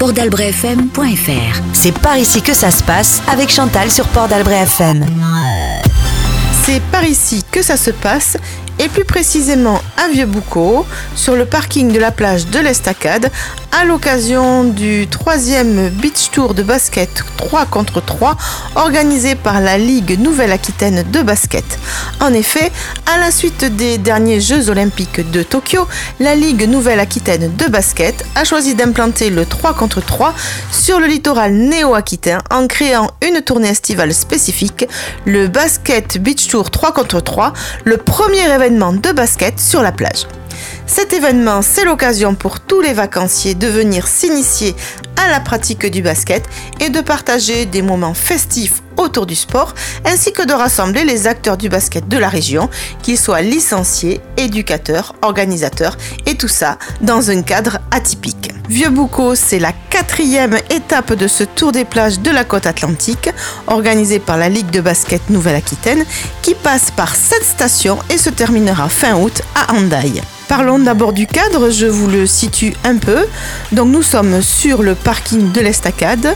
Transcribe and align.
Port. 0.00 1.62
C'est 1.74 1.92
par 1.98 2.16
ici 2.16 2.40
que 2.40 2.54
ça 2.54 2.70
se 2.70 2.82
passe 2.82 3.20
avec 3.30 3.50
Chantal 3.50 3.90
sur 3.90 4.06
Port 4.08 4.28
d'Albret 4.28 4.62
FM. 4.62 5.04
C'est 6.64 6.80
par 6.84 7.04
ici 7.04 7.44
que 7.50 7.62
ça 7.62 7.76
se 7.76 7.90
passe 7.90 8.38
et 8.78 8.88
plus 8.88 9.04
précisément 9.04 9.82
Vieux-Boucau, 10.08 10.86
sur 11.14 11.36
le 11.36 11.44
parking 11.44 11.92
de 11.92 11.98
la 11.98 12.10
plage 12.10 12.46
de 12.46 12.58
l'Estacade, 12.58 13.30
à 13.72 13.84
l'occasion 13.84 14.64
du 14.64 15.06
troisième 15.06 15.88
Beach 15.90 16.30
Tour 16.32 16.54
de 16.54 16.62
basket 16.62 17.22
3 17.36 17.66
contre 17.66 18.00
3 18.00 18.36
organisé 18.74 19.34
par 19.36 19.60
la 19.60 19.78
Ligue 19.78 20.18
Nouvelle-Aquitaine 20.18 21.04
de 21.10 21.22
basket. 21.22 21.64
En 22.20 22.34
effet, 22.34 22.72
à 23.06 23.18
la 23.18 23.30
suite 23.30 23.64
des 23.76 23.98
derniers 23.98 24.40
Jeux 24.40 24.70
olympiques 24.70 25.30
de 25.30 25.42
Tokyo, 25.42 25.86
la 26.18 26.34
Ligue 26.34 26.68
Nouvelle-Aquitaine 26.68 27.54
de 27.56 27.66
basket 27.66 28.24
a 28.34 28.44
choisi 28.44 28.74
d'implanter 28.74 29.30
le 29.30 29.46
3 29.46 29.74
contre 29.74 30.00
3 30.04 30.34
sur 30.72 30.98
le 30.98 31.06
littoral 31.06 31.54
néo-aquitain 31.54 32.38
en 32.50 32.66
créant 32.66 33.10
une 33.26 33.40
tournée 33.40 33.68
estivale 33.68 34.12
spécifique, 34.12 34.86
le 35.24 35.48
Basket 35.48 36.18
Beach 36.18 36.48
Tour 36.48 36.70
3 36.70 36.92
contre 36.92 37.20
3, 37.20 37.52
le 37.84 37.96
premier 37.96 38.52
événement 38.52 38.92
de 38.92 39.12
basket 39.12 39.60
sur 39.60 39.82
la 39.82 39.89
plage. 39.92 40.26
Cet 40.86 41.12
événement, 41.12 41.62
c'est 41.62 41.84
l'occasion 41.84 42.34
pour 42.34 42.60
tous 42.60 42.80
les 42.80 42.92
vacanciers 42.92 43.54
de 43.54 43.66
venir 43.66 44.06
s'initier 44.06 44.74
à 45.16 45.28
la 45.28 45.40
pratique 45.40 45.86
du 45.86 46.02
basket 46.02 46.48
et 46.80 46.90
de 46.90 47.00
partager 47.00 47.66
des 47.66 47.82
moments 47.82 48.14
festifs 48.14 48.82
autour 49.00 49.26
du 49.26 49.34
sport, 49.34 49.74
ainsi 50.04 50.32
que 50.32 50.46
de 50.46 50.52
rassembler 50.52 51.04
les 51.04 51.26
acteurs 51.26 51.56
du 51.56 51.68
basket 51.68 52.08
de 52.08 52.18
la 52.18 52.28
région, 52.28 52.68
qu'ils 53.02 53.18
soient 53.18 53.42
licenciés, 53.42 54.20
éducateurs, 54.36 55.14
organisateurs, 55.22 55.96
et 56.26 56.36
tout 56.36 56.48
ça 56.48 56.78
dans 57.00 57.30
un 57.30 57.42
cadre 57.42 57.78
atypique. 57.90 58.52
Vieux 58.68 58.90
Boucau, 58.90 59.34
c'est 59.34 59.58
la 59.58 59.72
quatrième 59.72 60.56
étape 60.70 61.14
de 61.14 61.26
ce 61.26 61.42
tour 61.42 61.72
des 61.72 61.84
plages 61.84 62.20
de 62.20 62.30
la 62.30 62.44
côte 62.44 62.66
atlantique, 62.66 63.30
organisé 63.66 64.20
par 64.20 64.36
la 64.36 64.48
Ligue 64.48 64.70
de 64.70 64.80
basket 64.80 65.28
Nouvelle-Aquitaine, 65.28 66.04
qui 66.42 66.54
passe 66.54 66.90
par 66.90 67.14
sept 67.16 67.42
stations 67.42 67.98
et 68.10 68.18
se 68.18 68.30
terminera 68.30 68.88
fin 68.88 69.16
août 69.16 69.42
à 69.54 69.72
Handaï. 69.74 70.22
Parlons 70.50 70.80
d'abord 70.80 71.12
du 71.12 71.28
cadre, 71.28 71.70
je 71.70 71.86
vous 71.86 72.08
le 72.08 72.26
situe 72.26 72.74
un 72.82 72.96
peu. 72.96 73.24
Donc 73.70 73.88
nous 73.88 74.02
sommes 74.02 74.42
sur 74.42 74.82
le 74.82 74.96
parking 74.96 75.52
de 75.52 75.60
l'Estacade, 75.60 76.34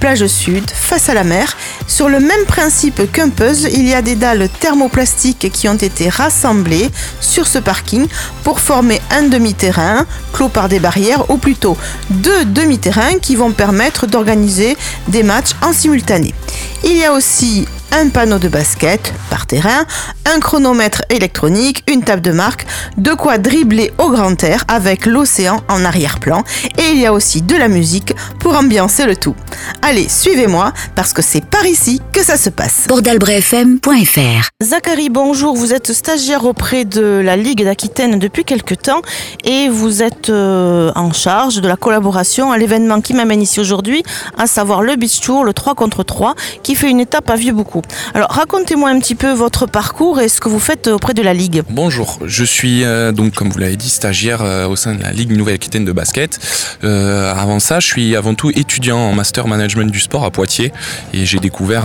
plage 0.00 0.26
sud, 0.26 0.68
face 0.70 1.08
à 1.08 1.14
la 1.14 1.24
mer. 1.24 1.56
Sur 1.86 2.08
le 2.08 2.18
même 2.18 2.44
principe 2.46 3.12
qu'un 3.12 3.28
puzzle, 3.28 3.70
il 3.72 3.86
y 3.86 3.94
a 3.94 4.02
des 4.02 4.16
dalles 4.16 4.48
thermoplastiques 4.58 5.50
qui 5.52 5.68
ont 5.68 5.74
été 5.74 6.08
rassemblées 6.08 6.90
sur 7.20 7.46
ce 7.46 7.58
parking 7.58 8.08
pour 8.42 8.60
former 8.60 9.00
un 9.10 9.22
demi-terrain 9.22 10.06
clos 10.32 10.48
par 10.48 10.68
des 10.68 10.80
barrières, 10.80 11.30
ou 11.30 11.36
plutôt 11.36 11.76
deux 12.08 12.44
demi-terrains 12.46 13.18
qui 13.20 13.36
vont 13.36 13.52
permettre 13.52 14.06
d'organiser 14.06 14.76
des 15.08 15.22
matchs 15.22 15.50
en 15.62 15.72
simultané. 15.72 16.34
Il 16.82 16.96
y 16.96 17.04
a 17.04 17.12
aussi 17.12 17.66
un 17.92 18.08
panneau 18.08 18.38
de 18.38 18.48
basket 18.48 19.12
par 19.30 19.46
terrain, 19.46 19.84
un 20.24 20.40
chronomètre 20.40 21.02
électronique, 21.10 21.82
une 21.90 22.02
table 22.02 22.22
de 22.22 22.32
marque, 22.32 22.66
de 22.96 23.12
quoi 23.12 23.38
dribbler 23.38 23.92
au 23.98 24.10
grand 24.10 24.42
air 24.44 24.64
avec 24.68 25.06
l'océan 25.06 25.60
en 25.68 25.84
arrière-plan 25.84 26.44
et 26.78 26.92
il 26.92 27.00
y 27.00 27.06
a 27.06 27.12
aussi 27.12 27.42
de 27.42 27.56
la 27.56 27.68
musique 27.68 28.14
pour 28.38 28.56
ambiancer 28.56 29.06
le 29.06 29.16
tout. 29.16 29.34
Allez, 29.82 30.08
suivez-moi 30.08 30.72
parce 30.94 31.12
que 31.12 31.22
c'est 31.22 31.44
par 31.44 31.66
ici 31.66 32.00
que 32.12 32.22
ça 32.22 32.36
se 32.36 32.50
passe. 32.50 32.84
Bordalbrefm.fr 32.88 34.48
Zachary, 34.62 35.08
bonjour, 35.08 35.56
vous 35.56 35.72
êtes 35.72 35.92
stagiaire 35.92 36.44
auprès 36.44 36.84
de 36.84 37.20
la 37.24 37.36
Ligue 37.36 37.64
d'Aquitaine 37.64 38.18
depuis 38.18 38.44
quelques 38.44 38.82
temps 38.82 39.02
et 39.44 39.68
vous 39.68 40.02
êtes 40.02 40.30
euh, 40.30 40.92
en 40.94 41.12
charge 41.12 41.60
de 41.60 41.68
la 41.68 41.76
collaboration 41.76 42.52
à 42.52 42.58
l'événement 42.58 43.00
qui 43.00 43.14
m'amène 43.14 43.42
ici 43.42 43.60
aujourd'hui, 43.60 44.02
à 44.38 44.46
savoir 44.46 44.82
le 44.82 44.96
Beach 44.96 45.20
Tour, 45.20 45.44
le 45.44 45.52
3 45.52 45.74
contre 45.74 46.02
3, 46.02 46.34
qui 46.62 46.74
fait 46.74 46.90
une 46.90 47.00
étape 47.00 47.30
à 47.30 47.36
vieux 47.36 47.52
beaucoup. 47.52 47.82
Alors 48.14 48.30
racontez-moi 48.30 48.90
un 48.90 48.98
petit 48.98 49.14
peu 49.14 49.32
votre 49.32 49.66
parcours 49.66 50.20
et 50.20 50.28
ce 50.28 50.40
que 50.40 50.48
vous 50.48 50.60
faites 50.60 50.88
auprès 50.88 51.14
de 51.14 51.22
la 51.22 51.34
Ligue. 51.34 51.62
Bonjour, 51.70 52.18
je 52.24 52.44
suis 52.44 52.84
euh, 52.84 53.12
donc 53.12 53.34
comme 53.34 53.50
vous 53.50 53.58
l'avez 53.58 53.76
dit 53.76 53.88
stagiaire 53.88 54.42
euh, 54.42 54.66
au 54.66 54.76
sein 54.76 54.94
de 54.94 55.02
la 55.02 55.12
Ligue 55.12 55.36
Nouvelle-Aquitaine 55.36 55.84
de 55.84 55.92
basket. 55.92 56.38
Euh, 56.84 57.32
avant 57.32 57.60
ça, 57.60 57.80
je 57.80 57.86
suis 57.86 58.16
avant 58.16 58.34
tout 58.34 58.50
étudiant 58.50 58.98
en 58.98 59.12
master 59.12 59.46
management 59.50 59.90
du 59.90 60.00
sport 60.00 60.24
à 60.24 60.30
Poitiers 60.30 60.72
et 61.12 61.26
j'ai 61.26 61.38
découvert 61.38 61.84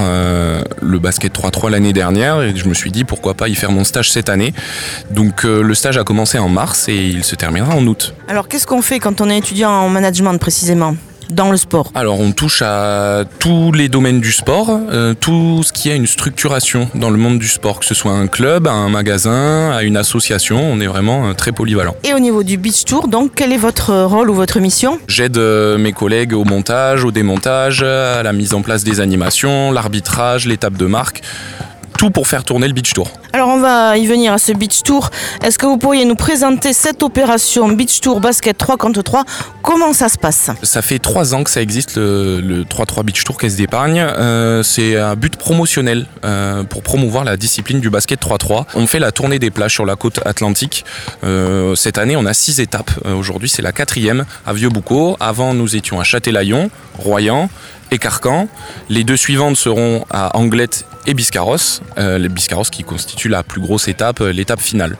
le 0.82 1.00
basket 1.00 1.38
3-3 1.38 1.70
l'année 1.70 1.94
dernière 1.94 2.42
et 2.42 2.56
je 2.56 2.68
me 2.70 2.74
suis 2.74 2.92
dit 2.92 3.04
pourquoi 3.04 3.34
pas 3.34 3.50
y 3.50 3.56
faire 3.56 3.72
mon 3.72 3.84
stage 3.84 4.12
cette 4.12 4.30
année. 4.30 4.54
Donc 5.12 5.44
le 5.44 5.74
stage 5.74 5.98
a 5.98 6.04
commencé 6.04 6.38
en 6.38 6.50
mars 6.50 6.88
et 6.88 6.96
il 6.96 7.24
se 7.24 7.36
terminera 7.36 7.76
en 7.76 7.86
août. 7.86 8.14
Alors 8.28 8.48
qu'est-ce 8.48 8.68
qu'on 8.68 8.82
fait 8.82 9.00
quand 9.00 9.20
on 9.22 9.30
est 9.30 9.38
étudiant 9.38 9.72
en 9.72 9.90
management 9.90 10.38
précisément? 10.40 10.96
Dans 11.30 11.52
le 11.52 11.58
sport. 11.58 11.92
Alors 11.96 12.20
on 12.20 12.32
touche 12.32 12.62
à 12.62 13.24
tous 13.40 13.72
les 13.72 13.90
domaines 13.90 14.20
du 14.20 14.32
sport, 14.32 14.70
euh, 14.92 15.14
tout 15.14 15.62
ce 15.64 15.74
qui 15.74 15.90
a 15.90 15.96
une 15.96 16.08
structuration 16.08 16.90
dans 16.96 17.10
le 17.10 17.18
monde 17.18 17.40
du 17.40 17.48
sport, 17.48 17.80
que 17.80 17.86
ce 17.86 17.94
soit 17.94 18.12
un 18.12 18.28
club, 18.28 18.68
un 18.68 18.90
magasin, 18.90 19.72
à 19.72 19.84
une 19.84 19.98
association, 19.98 20.60
on 20.60 20.80
est 20.80 20.88
vraiment 20.88 21.30
euh, 21.30 21.34
très 21.34 21.52
polyvalent. 21.52 21.96
Et 22.04 22.14
au 22.14 22.20
niveau 22.20 22.44
du 22.44 22.58
beach 22.58 22.86
tour, 22.86 23.08
donc 23.08 23.32
quel 23.36 23.52
est 23.52 23.58
votre 23.58 24.04
rôle 24.04 24.30
ou 24.30 24.34
votre 24.34 24.60
mission? 24.60 25.00
J'aide 25.08 25.38
euh, 25.38 25.78
mes 25.78 25.94
collègues 25.94 26.34
au 26.34 26.44
montage, 26.44 27.04
au 27.04 27.12
démontage, 27.12 27.84
à 27.84 28.24
la 28.24 28.34
mise 28.34 28.54
en 28.54 28.62
place 28.62 28.84
des 28.84 29.00
animations, 29.00 29.72
l'arbitrage, 29.72 30.46
l'étape 30.46 30.78
de 30.78 30.86
marque 30.86 31.22
tout 31.98 32.10
pour 32.10 32.28
faire 32.28 32.44
tourner 32.44 32.68
le 32.68 32.74
Beach 32.74 32.94
Tour. 32.94 33.10
Alors 33.34 33.50
on 33.50 33.60
va 33.60 33.98
y 33.98 34.06
venir 34.08 34.34
à 34.34 34.38
ce 34.38 34.52
Beach 34.52 34.84
Tour. 34.84 35.10
Est-ce 35.44 35.58
que 35.58 35.66
vous 35.66 35.78
pourriez 35.78 36.06
nous 36.06 36.16
présenter 36.16 36.74
cette 36.74 37.04
opération 37.04 37.68
Beach 37.70 38.00
Tour 38.02 38.20
Basket 38.20 38.58
3 38.58 38.78
contre 38.78 39.02
3 39.02 39.24
Comment 39.62 39.94
ça 39.94 40.10
se 40.10 40.18
passe? 40.18 40.52
Ça 40.64 40.82
fait 40.82 41.00
trois 41.00 41.34
ans 41.34 41.44
que 41.44 41.50
ça 41.50 41.62
existe 41.62 41.98
le, 41.98 42.64
3-3 42.64 43.04
Beach 43.04 43.24
Tour 43.24 43.38
Caisse 43.38 43.56
d'épargne. 43.56 44.00
Euh, 44.00 44.64
c'est 44.64 44.98
un 44.98 45.16
but 45.16 45.36
promotionnel 45.36 46.06
euh, 46.24 46.64
pour 46.64 46.84
promouvoir 46.84 47.24
la 47.24 47.38
discipline 47.38 47.80
du 47.80 47.90
basket 47.90 48.22
3-3. 48.22 48.66
On 48.76 48.88
fait 48.88 49.00
la 49.00 49.12
tournée 49.12 49.40
des 49.40 49.52
plages 49.52 49.74
sur 49.74 49.86
la 49.86 49.96
côte 49.96 50.20
atlantique. 50.26 50.86
Euh, 51.24 51.76
cette 51.76 51.98
année 51.98 52.16
on 52.16 52.26
a 52.26 52.34
six 52.34 52.60
étapes. 52.60 52.92
Aujourd'hui 53.06 53.50
c'est 53.50 53.62
la 53.62 53.72
quatrième 53.72 54.26
à 54.46 54.54
Vieux-Boucau. 54.54 55.18
Avant 55.20 55.54
nous 55.54 55.76
étions 55.76 56.00
à 56.00 56.04
Châtelaillon, 56.04 56.70
Royan, 56.98 57.50
et 57.92 57.98
Carcan. 57.98 58.48
Les 58.90 59.04
deux 59.04 59.18
suivantes 59.18 59.58
seront 59.58 60.06
à 60.10 60.38
Anglette 60.38 60.86
et 61.08 61.14
Biscarros, 61.14 61.82
euh, 61.98 62.18
les 62.18 62.30
Biscarros 62.30 62.64
qui 62.64 62.84
constituent 62.84 63.30
la 63.30 63.44
plus 63.44 63.62
grosse 63.62 63.88
étape, 63.88 64.22
euh, 64.22 64.32
l'étape 64.32 64.62
finale. 64.62 64.98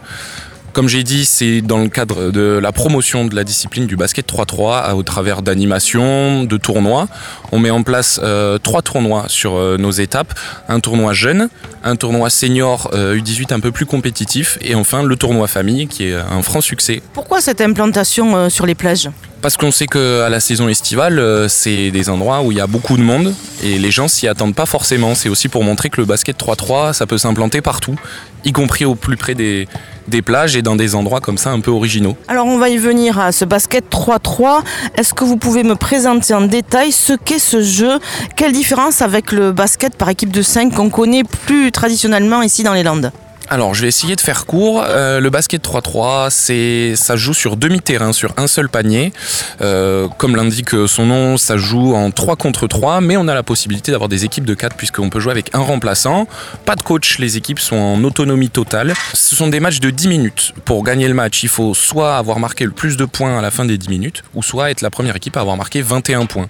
Comme 0.76 0.90
j'ai 0.90 1.04
dit, 1.04 1.24
c'est 1.24 1.62
dans 1.62 1.78
le 1.78 1.88
cadre 1.88 2.32
de 2.32 2.60
la 2.62 2.74
promotion 2.74 3.24
de 3.24 3.34
la 3.34 3.46
discipline 3.46 3.88
du 3.88 3.96
basket 3.96 4.30
3-3 4.30 4.92
au 4.92 5.04
travers 5.04 5.42
d'animations, 5.42 6.44
de 6.44 6.58
tournois. 6.58 7.08
On 7.54 7.60
met 7.60 7.70
en 7.70 7.82
place 7.82 8.20
euh, 8.22 8.58
trois 8.58 8.82
tournois 8.82 9.24
sur 9.30 9.54
nos 9.80 9.92
étapes. 9.92 10.38
Un 10.68 10.82
tournoi 10.82 11.14
jeune, 11.14 11.48
un 11.86 11.96
tournoi 11.96 12.30
senior 12.30 12.92
U18 12.94 13.54
un 13.54 13.62
peu 13.62 13.72
plus 13.72 13.86
compétitif 13.86 14.58
et 14.60 14.76
enfin 14.76 15.02
le 15.04 15.16
tournoi 15.16 15.48
famille 15.48 15.88
qui 15.88 16.10
est 16.10 16.14
un 16.14 16.42
franc 16.42 16.60
succès. 16.60 17.02
Pourquoi 17.14 17.40
cette 17.40 17.62
implantation 17.62 18.50
sur 18.50 18.66
les 18.66 18.76
plages? 18.76 19.10
Parce 19.46 19.58
qu'on 19.58 19.70
sait 19.70 19.86
qu'à 19.86 20.28
la 20.28 20.40
saison 20.40 20.70
estivale, 20.70 21.20
euh, 21.20 21.48
c'est 21.48 21.92
des 21.92 22.10
endroits 22.10 22.42
où 22.42 22.52
il 22.52 22.58
y 22.58 22.62
a 22.62 22.66
beaucoup 22.66 22.98
de 22.98 23.04
monde 23.04 23.32
et 23.64 23.78
les 23.78 23.92
gens 23.92 24.08
s'y 24.08 24.28
attendent 24.28 24.56
pas 24.56 24.66
forcément. 24.66 25.14
C'est 25.14 25.30
aussi 25.30 25.50
pour 25.50 25.64
montrer 25.64 25.92
que 25.92 26.02
le 26.02 26.06
basket 26.08 26.36
3-3, 26.36 26.94
ça 26.94 27.06
peut 27.06 27.20
s'implanter 27.20 27.62
partout, 27.62 27.96
y 28.44 28.52
compris 28.54 28.86
au 28.86 28.96
plus 28.96 29.18
près 29.18 29.36
des, 29.36 29.68
des 30.08 30.22
plages 30.22 30.56
et 30.56 30.62
dans 30.62 30.76
des 30.76 30.96
endroits 30.96 31.22
comme 31.22 31.38
ça 31.38 31.52
un 31.52 31.60
peu 31.60 31.72
originaux. 31.72 32.16
Alors 32.28 32.46
on 32.46 32.58
va 32.58 32.70
y 32.70 32.78
venir 32.78 33.20
à 33.20 33.32
ce 33.32 33.46
basket 33.46 33.86
3-3. 33.90 34.62
Est-ce 34.96 35.14
que 35.14 35.24
vous 35.24 35.38
pouvez 35.38 35.64
me 35.64 35.76
présenter 35.76 36.34
en 36.34 36.42
détail 36.42 36.92
ce 36.92 37.14
qu'est 37.14 37.40
ce 37.40 37.62
jeu? 37.62 38.00
Quelle 38.36 38.52
différence 38.52 39.02
avec 39.02 39.32
le 39.32 39.52
basket 39.52 39.96
par 39.96 40.10
équipe 40.10 40.32
de 40.32 40.42
5 40.42 40.74
qu'on 40.74 40.90
connaît 40.90 41.24
plus 41.24 41.72
traditionnellement 41.72 42.42
ici 42.42 42.64
dans 42.64 42.74
les 42.74 42.84
Landes? 42.84 43.12
Alors, 43.50 43.76
je 43.76 43.82
vais 43.84 43.88
essayer 43.88 44.16
de 44.16 44.22
faire 44.22 44.46
court. 44.46 44.84
Euh, 44.88 45.20
le 45.20 45.30
basket 45.30 45.64
3-3, 45.64 46.30
c'est, 46.32 46.96
ça 46.96 47.16
joue 47.16 47.34
sur 47.34 47.58
demi-terrain, 47.58 48.12
sur 48.12 48.34
un 48.38 48.48
seul 48.48 48.70
panier. 48.70 49.14
Euh, 49.62 50.08
comme 50.18 50.36
l'indique 50.36 50.72
son 50.88 51.06
nom, 51.06 51.38
ça 51.38 51.56
joue 51.56 51.94
en 51.94 52.10
3 52.10 52.38
contre 52.38 52.68
3, 52.68 53.02
mais 53.02 53.18
on 53.18 53.28
a 53.28 53.36
la 53.36 53.44
possibilité 53.44 53.92
d'avoir 53.92 54.10
des 54.10 54.26
équipes 54.26 54.46
de 54.46 54.54
4 54.56 54.76
puisqu'on 54.76 55.10
peut 55.10 55.20
jouer 55.20 55.32
avec 55.32 55.54
un 55.54 55.60
remplaçant. 55.60 56.28
Pas 56.66 56.76
de 56.76 56.82
coach, 56.82 57.20
les 57.20 57.38
équipes 57.38 57.60
sont 57.60 57.76
en 57.76 58.04
autonomie 58.04 58.50
totale. 58.50 58.94
Ce 59.14 59.36
sont 59.36 59.48
des 59.48 59.60
matchs 59.60 59.80
de 59.80 59.92
10 59.92 60.08
minutes. 60.08 60.54
Pour 60.66 60.84
gagner 60.84 61.08
le 61.08 61.14
match, 61.14 61.44
il 61.44 61.50
faut 61.50 61.74
soit 61.74 62.18
avoir 62.18 62.40
marqué 62.40 62.66
le 62.66 62.72
plus 62.72 62.98
de 62.98 63.06
points 63.06 63.38
à 63.38 63.42
la 63.42 63.52
fin 63.52 63.66
des 63.66 63.78
10 63.78 63.90
minutes, 63.90 64.24
ou 64.34 64.42
soit 64.42 64.72
être 64.72 64.82
la 64.82 64.90
première 64.90 65.16
équipe 65.16 65.38
à 65.38 65.42
avoir 65.42 65.56
marqué 65.56 65.82
21 65.82 66.26
points. 66.26 66.50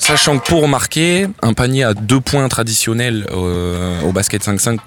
Sachant 0.00 0.38
que 0.38 0.46
pour 0.46 0.66
marquer, 0.66 1.26
un 1.42 1.52
panier 1.52 1.84
à 1.84 1.92
deux 1.92 2.20
points 2.20 2.48
traditionnels 2.48 3.26
euh, 3.32 4.00
au 4.00 4.12
basket 4.12 4.42
5-5 4.42 4.78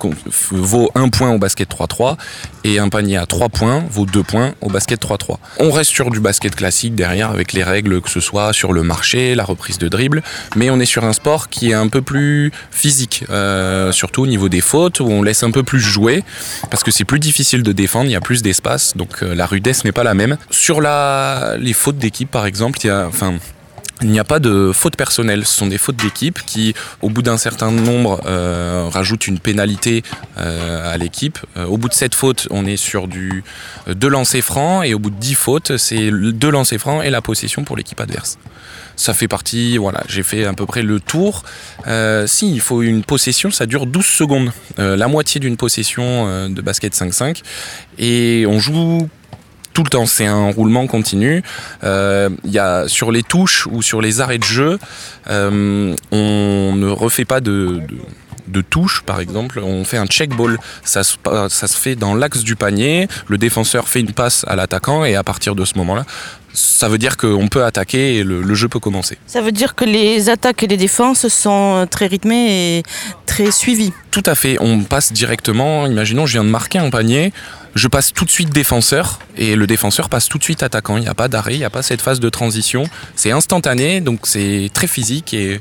vaut 0.51 0.89
un 0.95 1.10
point 1.10 1.30
au 1.30 1.38
basket 1.38 1.69
3-3 1.69 2.18
et 2.63 2.80
un 2.80 2.89
panier 2.89 3.18
à 3.18 3.27
trois 3.27 3.48
points 3.48 3.83
vaut 3.92 4.07
deux 4.07 4.24
points 4.24 4.54
au 4.60 4.69
basket 4.69 5.00
3-3. 5.00 5.38
On 5.60 5.69
reste 5.71 5.92
sur 5.92 6.10
du 6.10 6.19
basket 6.19 6.56
classique 6.56 6.95
derrière 6.95 7.30
avec 7.30 7.54
les 7.54 7.63
règles 7.63 8.01
que 8.01 8.10
ce 8.10 8.19
soit 8.19 8.54
sur 8.54 8.74
le 8.74 8.81
marché, 8.81 9.36
la 9.36 9.44
reprise 9.44 9.77
de 9.77 9.88
dribble, 9.88 10.24
mais 10.56 10.71
on 10.71 10.80
est 10.80 10.86
sur 10.86 11.06
un 11.06 11.13
sport 11.13 11.48
qui 11.48 11.69
est 11.69 11.75
un 11.75 11.89
peu 11.89 12.01
plus 12.01 12.51
physique, 12.71 13.24
euh, 13.30 13.92
surtout 13.92 14.24
au 14.24 14.27
niveau 14.27 14.50
des 14.50 14.62
fautes 14.62 15.00
où 15.00 15.06
on 15.06 15.21
laisse 15.21 15.44
un 15.44 15.51
peu 15.51 15.62
plus 15.62 15.80
jouer 15.80 16.24
parce 16.71 16.83
que 16.83 16.89
c'est 16.89 17.06
plus 17.06 17.19
difficile 17.19 17.62
de 17.62 17.71
défendre, 17.71 18.10
il 18.10 18.13
y 18.13 18.18
a 18.18 18.21
plus 18.21 18.42
d'espace, 18.42 18.98
donc 18.98 19.21
euh, 19.21 19.36
la 19.36 19.45
rudesse 19.45 19.86
n'est 19.86 19.92
pas 19.92 20.04
la 20.04 20.15
même. 20.15 20.38
Sur 20.50 20.81
la, 20.81 21.56
les 21.60 21.74
fautes 21.74 22.00
d'équipe 22.00 22.31
par 22.31 22.48
exemple, 22.48 22.80
il 22.83 22.88
y 22.88 22.89
a, 22.89 23.06
enfin, 23.07 23.36
il 24.03 24.09
n'y 24.09 24.19
a 24.19 24.23
pas 24.23 24.39
de 24.39 24.71
fautes 24.73 24.97
personnelles, 24.97 25.45
ce 25.45 25.55
sont 25.55 25.67
des 25.67 25.77
fautes 25.77 25.95
d'équipe 25.95 26.39
qui, 26.45 26.75
au 27.01 27.09
bout 27.09 27.21
d'un 27.21 27.38
certain 27.38 27.71
nombre, 27.71 28.21
euh, 28.25 28.88
rajoutent 28.91 29.27
une 29.27 29.39
pénalité 29.39 30.03
euh, 30.38 30.94
à 30.94 30.97
l'équipe. 30.97 31.39
Euh, 31.57 31.65
au 31.65 31.77
bout 31.77 31.88
de 31.88 31.94
7 31.94 32.13
fautes, 32.13 32.47
on 32.51 32.65
est 32.65 32.77
sur 32.77 33.07
du 33.07 33.44
2 33.88 34.07
lancers 34.07 34.44
francs 34.44 34.85
et 34.85 34.94
au 34.94 35.00
bout 35.00 35.09
de 35.09 35.15
10 35.15 35.35
fautes, 35.35 35.77
c'est 35.77 36.11
2 36.11 36.50
lancers 36.51 36.79
francs 36.79 37.03
et 37.03 37.09
la 37.09 37.21
possession 37.21 37.63
pour 37.63 37.77
l'équipe 37.77 38.00
adverse. 38.00 38.38
Ça 38.95 39.13
fait 39.13 39.27
partie, 39.27 39.77
voilà, 39.77 40.03
j'ai 40.07 40.21
fait 40.21 40.45
à 40.45 40.53
peu 40.53 40.65
près 40.65 40.83
le 40.83 41.00
tour. 41.00 41.44
Si, 42.27 42.53
il 42.53 42.59
faut 42.59 42.83
une 42.83 43.03
possession, 43.03 43.50
ça 43.50 43.65
dure 43.65 43.88
12 43.88 44.05
secondes, 44.05 44.51
la 44.77 45.07
moitié 45.07 45.39
d'une 45.39 45.57
possession 45.57 46.47
de 46.47 46.61
basket 46.61 46.94
5-5. 46.94 47.41
Et 47.97 48.45
on 48.47 48.59
joue 48.59 49.09
tout 49.74 49.84
le 49.84 49.90
temps, 49.90 50.06
c'est 50.06 50.25
un 50.25 50.52
roulement 50.52 50.88
continu. 50.88 51.44
Euh, 51.84 52.30
y 52.46 52.60
a 52.60 52.88
sur 52.88 53.12
les 53.12 53.24
touches 53.24 53.68
ou 53.68 53.81
sur 53.81 54.02
les 54.02 54.22
arrêts 54.22 54.38
de 54.38 54.44
jeu, 54.44 54.80
euh, 55.30 55.96
on 56.12 56.74
ne 56.75 56.90
refait 56.90 57.25
pas 57.25 57.42
de 57.42 57.81
de 58.48 58.62
touche 58.62 59.01
par 59.06 59.19
exemple, 59.19 59.60
on 59.60 59.84
fait 59.86 59.98
un 59.98 60.06
check 60.06 60.36
ball, 60.36 60.57
ça 60.84 61.04
se, 61.04 61.18
pa- 61.18 61.48
ça 61.50 61.68
se 61.68 61.78
fait 61.78 61.95
dans 61.95 62.13
l'axe 62.16 62.44
du 62.44 62.56
panier, 62.56 63.07
le 63.28 63.38
défenseur 63.38 63.88
fait 63.88 64.00
une 64.01 64.12
passe 64.13 64.44
à 64.48 64.56
l'attaquant 64.56 65.06
et 65.06 65.16
à 65.16 65.24
partir 65.24 65.56
de 65.56 65.66
ce 65.66 65.78
moment-là, 65.78 66.06
ça 66.54 66.88
veut 66.88 66.98
dire 67.00 67.18
qu'on 67.18 67.48
peut 67.48 67.63
attaquer 67.63 68.18
et 68.18 68.24
le, 68.24 68.42
le 68.44 68.54
jeu 68.56 68.68
peut 68.68 68.80
commencer. 68.80 69.18
Ça 69.25 69.42
veut 69.42 69.51
dire 69.51 69.74
que 69.74 69.86
les 69.86 70.30
attaques 70.30 70.62
et 70.62 70.68
les 70.68 70.78
défenses 70.78 71.28
sont 71.28 71.88
très 71.90 72.06
rythmées 72.06 72.78
et 72.80 72.84
très 73.25 73.51
suivies. 73.51 73.92
Tout 74.12 74.22
à 74.28 74.36
fait, 74.36 74.57
on 74.60 74.81
passe 74.84 75.12
directement, 75.13 75.88
imaginons 75.88 76.25
je 76.28 76.34
viens 76.34 76.44
de 76.44 76.50
marquer 76.50 76.78
un 76.78 76.92
panier, 76.92 77.34
je 77.74 77.88
passe 77.88 78.13
tout 78.13 78.24
de 78.25 78.30
suite 78.30 78.50
défenseur 78.51 79.18
et 79.36 79.56
le 79.56 79.66
défenseur 79.66 80.10
passe 80.10 80.30
tout 80.30 80.38
de 80.38 80.44
suite 80.44 80.62
attaquant, 80.62 80.98
il 80.98 81.01
n'y 81.04 81.07
a 81.07 81.16
pas 81.16 81.28
d'arrêt, 81.28 81.56
il 81.56 81.60
n'y 81.60 81.63
a 81.66 81.72
pas 81.72 81.81
cette 81.81 82.01
phase 82.01 82.19
de 82.19 82.30
transition, 82.30 82.84
c'est 83.16 83.31
instantané 83.31 84.00
donc 84.00 84.28
c'est 84.28 84.69
très 84.74 84.86
physique 84.86 85.34
et 85.34 85.60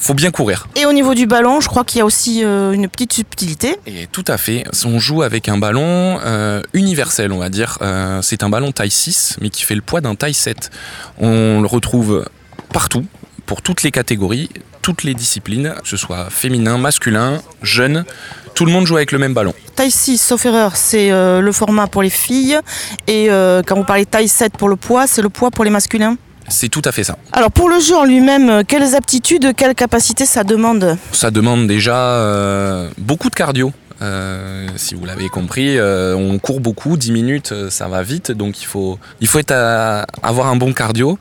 faut 0.00 0.14
bien 0.14 0.30
courir. 0.30 0.66
Et 0.76 0.86
au 0.86 0.92
niveau 0.92 1.14
du 1.14 1.26
ballon, 1.26 1.60
je 1.60 1.68
crois 1.68 1.84
qu'il 1.84 1.98
y 1.98 2.00
a 2.00 2.06
aussi 2.06 2.42
euh, 2.42 2.72
une 2.72 2.88
petite 2.88 3.12
subtilité. 3.12 3.76
Et 3.86 4.06
tout 4.10 4.24
à 4.26 4.38
fait, 4.38 4.64
on 4.86 4.98
joue 4.98 5.22
avec 5.22 5.48
un 5.48 5.58
ballon 5.58 6.18
euh, 6.24 6.62
universel, 6.72 7.32
on 7.32 7.38
va 7.38 7.50
dire. 7.50 7.78
Euh, 7.82 8.22
c'est 8.22 8.42
un 8.42 8.48
ballon 8.48 8.72
taille 8.72 8.90
6, 8.90 9.36
mais 9.42 9.50
qui 9.50 9.62
fait 9.62 9.74
le 9.74 9.82
poids 9.82 10.00
d'un 10.00 10.14
taille 10.14 10.34
7. 10.34 10.70
On 11.18 11.60
le 11.60 11.66
retrouve 11.66 12.24
partout, 12.72 13.04
pour 13.44 13.60
toutes 13.60 13.82
les 13.82 13.90
catégories, 13.90 14.48
toutes 14.80 15.04
les 15.04 15.12
disciplines, 15.12 15.74
que 15.82 15.88
ce 15.88 15.98
soit 15.98 16.30
féminin, 16.30 16.78
masculin, 16.78 17.42
jeune, 17.62 18.06
tout 18.54 18.64
le 18.64 18.72
monde 18.72 18.86
joue 18.86 18.96
avec 18.96 19.12
le 19.12 19.18
même 19.18 19.34
ballon. 19.34 19.52
Taille 19.76 19.90
6, 19.90 20.16
sauf 20.16 20.46
erreur, 20.46 20.76
c'est 20.76 21.10
le 21.10 21.52
format 21.52 21.86
pour 21.86 22.02
les 22.02 22.10
filles. 22.10 22.58
Et 23.06 23.28
quand 23.66 23.76
vous 23.76 23.84
parlez 23.84 24.06
taille 24.06 24.28
7 24.28 24.56
pour 24.56 24.68
le 24.68 24.76
poids, 24.76 25.06
c'est 25.06 25.22
le 25.22 25.28
poids 25.28 25.50
pour 25.50 25.64
les 25.64 25.70
masculins. 25.70 26.16
C'est 26.50 26.68
tout 26.68 26.82
à 26.84 26.92
fait 26.92 27.04
ça. 27.04 27.16
Alors 27.32 27.50
pour 27.50 27.68
le 27.70 27.80
jeu 27.80 27.96
en 27.96 28.04
lui-même, 28.04 28.50
euh, 28.50 28.62
quelles 28.66 28.94
aptitudes, 28.94 29.54
quelles 29.56 29.74
capacités 29.74 30.26
ça 30.26 30.44
demande 30.44 30.96
Ça 31.12 31.30
demande 31.30 31.66
déjà 31.66 31.96
euh, 31.96 32.90
beaucoup 32.98 33.30
de 33.30 33.34
cardio. 33.34 33.72
Euh, 34.02 34.66
si 34.76 34.94
vous 34.94 35.04
l'avez 35.04 35.28
compris, 35.28 35.78
euh, 35.78 36.14
on 36.16 36.38
court 36.38 36.60
beaucoup, 36.60 36.96
10 36.96 37.12
minutes, 37.12 37.54
ça 37.68 37.86
va 37.86 38.02
vite, 38.02 38.32
donc 38.32 38.62
il 38.62 38.66
faut, 38.66 38.98
il 39.20 39.28
faut 39.28 39.38
être 39.38 39.52
à- 39.52 40.06
avoir 40.22 40.46
un 40.48 40.56
bon 40.56 40.72
cardio. 40.72 41.18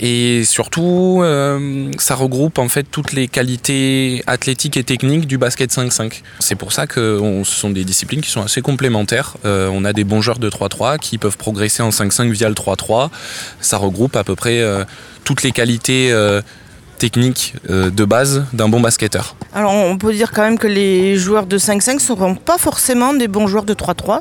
Et 0.00 0.44
surtout, 0.44 1.20
euh, 1.22 1.90
ça 1.98 2.14
regroupe 2.14 2.58
en 2.58 2.68
fait 2.68 2.84
toutes 2.84 3.12
les 3.12 3.28
qualités 3.28 4.22
athlétiques 4.26 4.76
et 4.76 4.84
techniques 4.84 5.26
du 5.26 5.38
basket 5.38 5.72
5-5. 5.72 6.22
C'est 6.38 6.54
pour 6.54 6.72
ça 6.72 6.86
que 6.86 7.20
ce 7.44 7.54
sont 7.54 7.70
des 7.70 7.84
disciplines 7.84 8.20
qui 8.20 8.30
sont 8.30 8.42
assez 8.42 8.62
complémentaires. 8.62 9.36
Euh, 9.44 9.68
on 9.72 9.84
a 9.84 9.92
des 9.92 10.04
bons 10.04 10.22
joueurs 10.22 10.38
de 10.38 10.48
3-3 10.48 10.98
qui 10.98 11.18
peuvent 11.18 11.36
progresser 11.36 11.82
en 11.82 11.90
5-5 11.90 12.30
via 12.30 12.48
le 12.48 12.54
3-3. 12.54 13.10
Ça 13.60 13.78
regroupe 13.78 14.16
à 14.16 14.24
peu 14.24 14.36
près 14.36 14.60
euh, 14.60 14.84
toutes 15.24 15.42
les 15.42 15.52
qualités 15.52 16.12
techniques 16.98 17.54
euh, 17.70 17.90
de 17.90 18.04
base 18.04 18.44
d'un 18.52 18.68
bon 18.68 18.80
basketteur. 18.80 19.36
Alors 19.54 19.72
on 19.72 19.96
peut 19.96 20.12
dire 20.12 20.32
quand 20.32 20.42
même 20.42 20.58
que 20.58 20.66
les 20.66 21.16
joueurs 21.16 21.46
de 21.46 21.58
5-5 21.58 21.94
ne 21.94 21.98
seront 21.98 22.34
pas 22.34 22.58
forcément 22.58 23.14
des 23.14 23.28
bons 23.28 23.46
joueurs 23.46 23.64
de 23.64 23.74
3-3, 23.74 24.20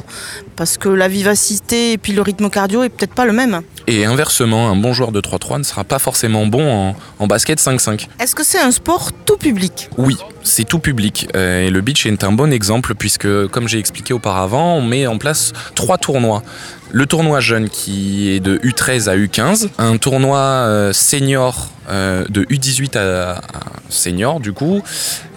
parce 0.56 0.78
que 0.78 0.90
la 0.90 1.08
vivacité 1.08 1.94
et 1.94 1.98
puis 1.98 2.14
le 2.14 2.22
rythme 2.22 2.50
cardio 2.50 2.84
est 2.84 2.90
peut-être 2.90 3.14
pas 3.14 3.26
le 3.26 3.34
même. 3.34 3.62
Et 3.88 4.06
inversement, 4.06 4.70
un 4.70 4.76
bon 4.76 4.94
joueur 4.94 5.12
de 5.12 5.22
3-3 5.22 5.60
ne 5.60 5.64
sera 5.64 5.84
pas 5.84 6.00
forcément 6.00 6.46
bon 6.46 6.90
en, 6.90 6.96
en 7.20 7.28
basket 7.28 7.60
5-5. 7.60 8.08
Est-ce 8.20 8.36
que 8.36 8.44
c'est 8.44 8.60
un 8.60 8.72
sport 8.72 9.12
tout 9.26 9.38
public? 9.38 9.90
Oui, 9.98 10.18
c'est 10.44 10.64
tout 10.64 10.80
public. 10.80 11.28
Euh, 11.36 11.68
et 11.68 11.70
le 11.70 11.82
beach 11.82 12.06
est 12.06 12.24
un 12.24 12.32
bon 12.32 12.52
exemple 12.52 12.96
puisque, 12.96 13.48
comme 13.48 13.68
j'ai 13.68 13.80
expliqué 13.80 14.14
auparavant, 14.14 14.76
on 14.76 14.82
met 14.82 15.08
en 15.08 15.18
place 15.18 15.54
trois 15.76 15.98
tournois. 15.98 16.44
Le 16.92 17.06
tournoi 17.06 17.42
jeune 17.42 17.70
qui 17.70 18.30
est 18.30 18.40
de 18.40 18.58
U13 18.60 19.10
à 19.10 19.18
U15, 19.18 19.70
un 19.78 19.98
tournoi 19.98 20.38
euh, 20.38 20.94
senior 20.94 21.70
euh, 21.90 22.26
de 22.30 22.44
U18 22.44 22.98
à, 22.98 23.42
senior 23.90 24.40
du 24.40 24.54
coup, 24.54 24.82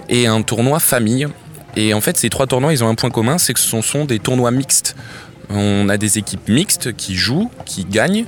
et 0.08 0.26
un 0.26 0.42
tournoi 0.42 0.78
famille. 0.78 1.26
Et 1.76 1.92
en 1.92 2.00
fait, 2.00 2.16
ces 2.16 2.30
trois 2.30 2.46
tournois, 2.46 2.72
ils 2.72 2.84
ont 2.84 2.88
un 2.88 2.94
point 2.94 3.10
commun, 3.10 3.38
c'est 3.38 3.52
que 3.54 3.60
ce 3.60 3.80
sont 3.80 4.04
des 4.04 4.18
tournois 4.20 4.50
mixtes. 4.52 4.96
On 5.48 5.88
a 5.88 5.96
des 5.96 6.18
équipes 6.18 6.48
mixtes 6.48 6.92
qui 6.96 7.16
jouent, 7.16 7.50
qui 7.64 7.84
gagnent. 7.84 8.26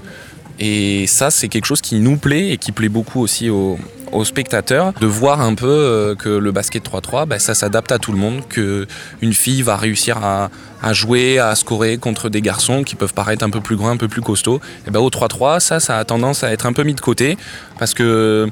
Et 0.58 1.06
ça, 1.06 1.30
c'est 1.30 1.48
quelque 1.48 1.66
chose 1.66 1.80
qui 1.80 1.96
nous 1.96 2.16
plaît 2.16 2.50
et 2.50 2.56
qui 2.56 2.72
plaît 2.72 2.88
beaucoup 2.88 3.20
aussi 3.20 3.50
aux, 3.50 3.78
aux 4.12 4.24
spectateurs, 4.24 4.92
de 5.00 5.06
voir 5.06 5.40
un 5.40 5.54
peu 5.54 5.66
euh, 5.66 6.14
que 6.14 6.28
le 6.28 6.52
basket 6.52 6.84
3-3, 6.84 7.26
bah, 7.26 7.38
ça 7.38 7.54
s'adapte 7.54 7.92
à 7.92 7.98
tout 7.98 8.12
le 8.12 8.18
monde, 8.18 8.42
que 8.48 8.86
une 9.20 9.32
fille 9.32 9.62
va 9.62 9.76
réussir 9.76 10.18
à, 10.22 10.50
à 10.82 10.92
jouer, 10.92 11.38
à 11.38 11.54
scorer 11.54 11.98
contre 11.98 12.28
des 12.28 12.40
garçons 12.40 12.82
qui 12.82 12.94
peuvent 12.94 13.14
paraître 13.14 13.44
un 13.44 13.50
peu 13.50 13.60
plus 13.60 13.76
grands, 13.76 13.90
un 13.90 13.96
peu 13.96 14.08
plus 14.08 14.22
costauds. 14.22 14.60
Et 14.86 14.90
ben 14.90 15.00
au 15.00 15.10
3-3, 15.10 15.60
ça, 15.60 15.80
ça 15.80 15.98
a 15.98 16.04
tendance 16.04 16.44
à 16.44 16.52
être 16.52 16.66
un 16.66 16.72
peu 16.72 16.82
mis 16.82 16.94
de 16.94 17.00
côté, 17.00 17.36
parce 17.78 17.94
que 17.94 18.48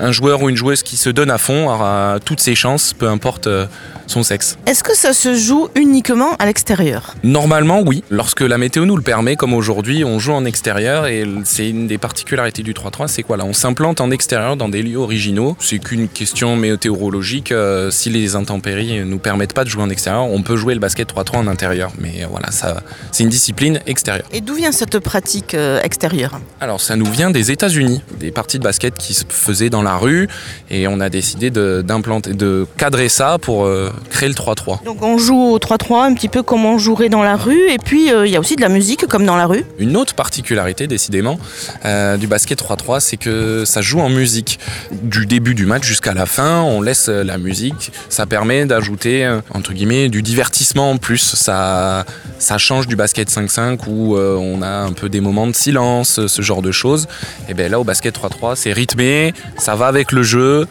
un 0.00 0.12
joueur 0.12 0.42
ou 0.42 0.48
une 0.48 0.56
joueuse 0.56 0.82
qui 0.82 0.96
se 0.96 1.10
donne 1.10 1.30
à 1.30 1.38
fond 1.38 1.68
aura 1.68 2.18
toutes 2.24 2.40
ses 2.40 2.54
chances, 2.54 2.94
peu 2.94 3.08
importe 3.08 3.46
euh, 3.46 3.66
son 4.06 4.22
sexe. 4.22 4.58
Est-ce 4.66 4.82
que 4.82 4.96
ça 4.96 5.12
se 5.12 5.34
joue 5.34 5.68
uniquement 5.74 6.34
à 6.38 6.46
l'extérieur? 6.46 7.14
Normalement, 7.22 7.82
oui. 7.84 8.02
Lorsque 8.10 8.40
la 8.40 8.58
météo 8.58 8.86
nous 8.86 8.96
le 8.96 9.02
permet, 9.02 9.36
comme 9.36 9.52
aujourd'hui, 9.52 10.04
on 10.04 10.18
joue 10.18 10.32
en 10.32 10.44
extérieur 10.44 11.06
et 11.06 11.24
c'est 11.44 11.68
une 11.68 11.86
des 11.86 11.98
particularités 11.98 12.62
du 12.62 12.72
3-3, 12.72 13.08
c'est 13.08 13.22
quoi 13.22 13.36
là? 13.36 13.44
On 13.44 13.52
s'implante 13.52 14.00
en 14.00 14.10
extérieur 14.10 14.56
dans 14.56 14.68
des 14.68 14.82
lieux 14.82 14.99
originaux. 15.00 15.56
C'est 15.60 15.78
qu'une 15.78 16.08
question 16.08 16.56
météorologique. 16.56 17.52
euh, 17.52 17.90
si 17.90 18.10
les 18.10 18.36
intempéries 18.36 19.04
nous 19.04 19.18
permettent 19.18 19.52
pas 19.54 19.64
de 19.64 19.68
jouer 19.68 19.82
en 19.82 19.90
extérieur, 19.90 20.24
on 20.24 20.42
peut 20.42 20.56
jouer 20.56 20.74
le 20.74 20.80
basket 20.80 21.12
3-3 21.12 21.36
en 21.38 21.46
intérieur. 21.46 21.90
Mais 21.98 22.26
voilà, 22.30 22.50
ça, 22.50 22.82
c'est 23.12 23.22
une 23.22 23.28
discipline 23.28 23.80
extérieure. 23.86 24.26
Et 24.32 24.40
d'où 24.40 24.54
vient 24.54 24.72
cette 24.72 24.98
pratique 24.98 25.54
euh, 25.54 25.80
extérieure? 25.82 26.40
Alors, 26.60 26.80
ça 26.80 26.96
nous 26.96 27.10
vient 27.10 27.30
des 27.30 27.50
États-Unis, 27.50 28.02
des 28.18 28.30
parties 28.30 28.58
de 28.58 28.64
basket 28.64 28.94
qui 28.96 29.14
se 29.14 29.24
faisaient 29.28 29.70
dans 29.70 29.82
la 29.82 29.96
rue 29.96 30.28
et 30.70 30.86
on 30.88 31.00
a 31.00 31.08
décidé 31.08 31.50
de, 31.50 31.82
d'implanter, 31.86 32.32
de 32.34 32.66
cadrer 32.76 33.08
ça 33.08 33.38
pour 33.38 33.64
euh, 33.64 33.90
créer 34.10 34.28
le 34.28 34.34
3-3. 34.34 34.84
Donc 34.84 35.02
on 35.02 35.18
joue 35.18 35.40
au 35.40 35.58
3-3 35.58 36.04
un 36.04 36.14
petit 36.14 36.28
peu 36.28 36.42
comme 36.42 36.64
on 36.64 36.78
jouerait 36.78 37.08
dans 37.08 37.22
la 37.22 37.36
rue, 37.36 37.70
et 37.70 37.78
puis 37.78 38.12
euh, 38.12 38.26
il 38.26 38.32
y 38.32 38.36
a 38.36 38.40
aussi 38.40 38.56
de 38.56 38.60
la 38.60 38.68
musique 38.68 39.06
comme 39.06 39.24
dans 39.24 39.36
la 39.36 39.46
rue. 39.46 39.64
Une 39.78 39.96
autre 39.96 40.14
particularité, 40.14 40.86
décidément, 40.86 41.38
du 42.18 42.26
basket 42.26 42.62
3-3, 42.62 43.00
c'est 43.00 43.16
que 43.16 43.64
ça 43.64 43.80
joue 43.80 44.00
en 44.00 44.08
musique. 44.08 44.58
Du 44.90 45.24
début 45.24 45.54
du 45.54 45.66
match 45.66 45.84
jusqu'à 45.84 46.14
la 46.14 46.26
fin, 46.26 46.62
on 46.62 46.82
laisse 46.82 47.08
euh, 47.08 47.22
la 47.22 47.38
musique. 47.38 47.92
Ça 48.08 48.26
permet 48.26 48.66
d'ajouter, 48.66 49.24
euh, 49.24 49.40
entre 49.54 49.72
guillemets, 49.72 50.08
du 50.08 50.20
divertissement 50.20 50.90
en 50.90 50.96
plus. 50.96 51.18
Ça, 51.18 52.04
ça 52.40 52.58
change 52.58 52.88
du 52.88 52.96
basket 52.96 53.30
5-5 53.30 53.80
où 53.86 54.16
euh, 54.16 54.36
on 54.36 54.62
a 54.62 54.68
un 54.68 54.92
peu 54.92 55.08
des 55.08 55.20
moments 55.20 55.46
de 55.46 55.54
silence, 55.54 56.26
ce 56.26 56.42
genre 56.42 56.60
de 56.60 56.72
choses. 56.72 57.06
Et 57.48 57.54
bien 57.54 57.68
là, 57.68 57.78
au 57.78 57.84
basket 57.84 58.18
3-3, 58.18 58.56
c'est 58.56 58.72
rythmé, 58.72 59.32
ça 59.58 59.76
va 59.76 59.86
avec 59.86 60.10
le 60.10 60.24
jeu, 60.24 60.66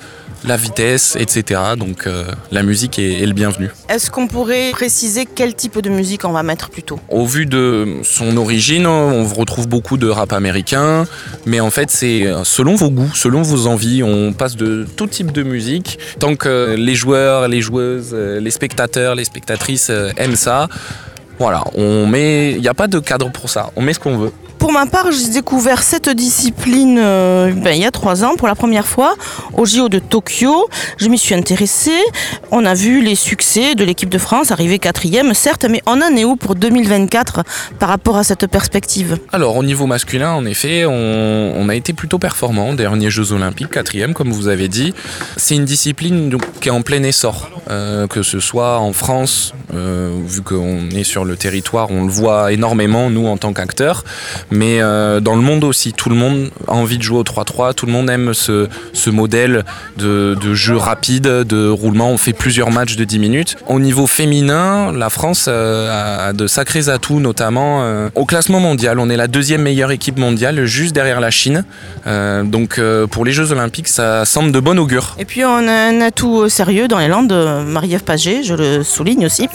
la 0.46 0.58
vitesse, 0.58 1.18
etc. 1.20 1.62
Donc 1.78 2.08
euh, 2.08 2.24
la 2.52 2.64
musique 2.64 3.00
est, 3.00 3.22
est 3.22 3.26
le 3.26 3.34
bienvenu. 3.34 3.70
Est-ce 3.90 4.10
qu'on 4.12 4.28
pourrait 4.28 4.72
préciser 4.72 5.26
quel 5.26 5.54
type 5.56 5.80
de 5.80 5.90
musique 5.90 6.26
on 6.26 6.32
va 6.32 6.44
mettre 6.44 6.70
plutôt? 6.70 7.00
Au 7.10 7.26
vu 7.26 7.46
de 7.46 7.98
son 8.04 8.38
origine, 8.38 8.88
on 8.88 9.26
retrouve 9.26 9.68
beaucoup 9.68 9.98
de 9.98 10.08
rap 10.08 10.34
américain, 10.34 11.06
mais 11.46 11.60
en 11.60 11.72
fait 11.72 11.90
c'est 11.90 12.26
selon 12.44 12.76
vos 12.76 12.90
goûts, 12.90 13.12
selon 13.14 13.42
vos 13.42 13.68
envies, 13.68 13.99
on 14.03 14.34
passe 14.34 14.56
de 14.56 14.86
tout 14.96 15.08
type 15.08 15.32
de 15.32 15.44
musique. 15.44 16.00
Tant 16.20 16.36
que 16.36 16.75
les 16.77 16.96
joueurs, 16.96 17.48
les 17.48 17.62
joueuses, 17.62 18.12
euh, 18.13 18.39
les 18.39 18.51
spectateurs, 18.51 19.15
les 19.15 19.25
spectatrices 19.25 19.89
euh, 19.89 20.12
aiment 20.18 20.36
ça, 20.36 20.68
voilà, 21.39 21.63
on 21.75 22.05
met, 22.05 22.51
il 22.51 22.62
n'y 22.62 22.67
a 22.67 22.74
pas 22.74 22.88
de 22.88 23.00
cadre 23.00 23.31
pour 23.31 23.50
ça, 23.50 23.72
on 23.75 23.81
met 23.81 23.93
ce 23.93 24.00
qu'on 24.00 24.17
veut. 24.17 24.31
Pour 24.58 24.74
ma 24.74 24.86
part, 24.86 25.10
j'ai 25.13 25.29
découvert 25.29 25.81
cette 25.81 26.10
discipline 26.10 26.98
euh, 27.00 27.53
ben, 27.53 27.72
il 27.74 27.81
y 27.81 27.86
a 27.86 27.91
trois 27.91 28.25
ans 28.25 28.36
pour 28.36 28.46
la 28.50 28.55
première 28.55 28.86
fois 28.86 29.15
au 29.53 29.65
JO 29.65 29.88
de 29.88 30.00
Tokyo. 30.00 30.67
Je 30.98 31.08
m'y 31.08 31.17
suis 31.17 31.34
intéressée. 31.34 31.98
On 32.51 32.65
a 32.65 32.74
vu 32.74 33.01
les 33.01 33.15
succès 33.15 33.74
de 33.74 33.86
l'équipe 33.86 34.10
de 34.10 34.17
France 34.17 34.51
arriver 34.51 34.77
quatrième, 34.77 35.34
certes, 35.34 35.65
mais 35.69 35.81
on 35.86 36.01
en 36.01 36.13
est 36.13 36.25
où 36.25 36.36
pour 36.36 36.55
2024 36.55 37.43
par 37.79 37.88
rapport 37.88 38.17
à 38.17 38.25
cette 38.25 38.48
perspective 38.48 39.17
Alors 39.31 39.55
au 39.55 39.63
niveau 39.63 39.86
masculin, 39.86 40.31
en 40.34 40.46
effet, 40.46 40.86
on, 40.86 41.53
on 41.55 41.69
a 41.69 41.75
été 41.75 41.93
plutôt 41.93 42.19
performant. 42.19 42.74
Derniers 42.74 43.10
Jeux 43.12 43.31
Olympiques, 43.31 43.69
quatrième, 43.69 44.13
comme 44.13 44.31
vous 44.34 44.50
avez 44.50 44.67
dit. 44.67 44.93
C'est 45.38 45.55
une 45.55 45.63
discipline 45.65 46.29
donc, 46.29 46.41
qui 46.60 46.67
est 46.67 46.72
en 46.74 46.81
plein 46.81 47.01
essor. 47.03 47.50
euh, 47.72 48.08
que 48.08 48.24
ce 48.24 48.39
soit 48.41 48.79
en 48.79 48.91
France, 48.93 49.53
euh, 49.74 50.12
vu 50.25 50.41
qu'on 50.41 50.89
est 50.89 51.03
sur 51.05 51.24
le 51.24 51.28
territoire, 51.36 51.91
on 51.91 52.05
le 52.05 52.12
voit 52.12 52.51
énormément, 52.51 53.09
nous, 53.09 53.27
en 53.27 53.38
tant 53.38 53.53
qu'acteurs, 53.53 54.03
mais 54.51 54.81
euh, 54.81 55.19
dans 55.19 55.36
le 55.36 55.41
monde 55.41 55.63
aussi, 55.63 55.93
tout 55.93 56.09
le 56.09 56.15
monde 56.15 56.50
a 56.67 56.74
envie 56.74 56.98
de 56.98 57.03
jouer 57.03 57.19
au 57.19 57.24
3-3, 57.24 57.74
tout 57.74 57.86
le 57.86 57.91
monde 57.91 58.09
aime 58.09 58.33
ce, 58.33 58.67
modèle 59.09 59.65
de, 59.98 60.36
jeu 60.53 60.77
rapide, 60.77 61.24
de 61.24 61.69
roulement, 61.69 62.12
on 62.12 62.17
fait 62.17 62.33
plusieurs 62.33 62.71
matchs 62.71 62.95
de 62.95 63.03
10 63.03 63.19
minutes. 63.19 63.57
Au 63.67 63.79
niveau 63.79 64.07
féminin, 64.07 64.91
la 64.91 65.09
France 65.09 65.48
a 65.48 66.33
de 66.33 66.48
sacrés 66.48 66.89
atouts, 66.89 67.19
notamment 67.19 68.09
au 68.15 68.25
classement 68.25 68.59
mondial, 68.59 69.00
on 69.00 69.09
est 69.09 69.17
la 69.17 69.27
deuxième 69.27 69.62
meilleure 69.62 69.91
équipe 69.91 70.17
mondiale, 70.17 70.65
juste 70.65 70.93
derrière 70.93 71.19
la 71.19 71.31
Chine, 71.31 71.63
donc 72.05 72.79
pour 73.12 73.25
les 73.25 73.31
Jeux 73.31 73.51
Olympiques, 73.51 73.88
ça 73.88 74.25
semble 74.25 74.51
de 74.51 74.59
bon 74.59 74.77
augure. 74.79 75.15
Et 75.19 75.25
puis 75.25 75.43
on 75.45 75.67
a 75.67 75.71
un 75.71 76.01
atout 76.01 76.50
sérieux 76.50 76.88
dans 76.88 77.00
les 77.00 77.07
Landes, 77.07 77.33
Marie-Ève 77.67 78.03
Paget, 78.03 78.43
je 78.43 78.53
le 78.53 78.83
souligne 78.83 79.25
aussi. 79.25 79.48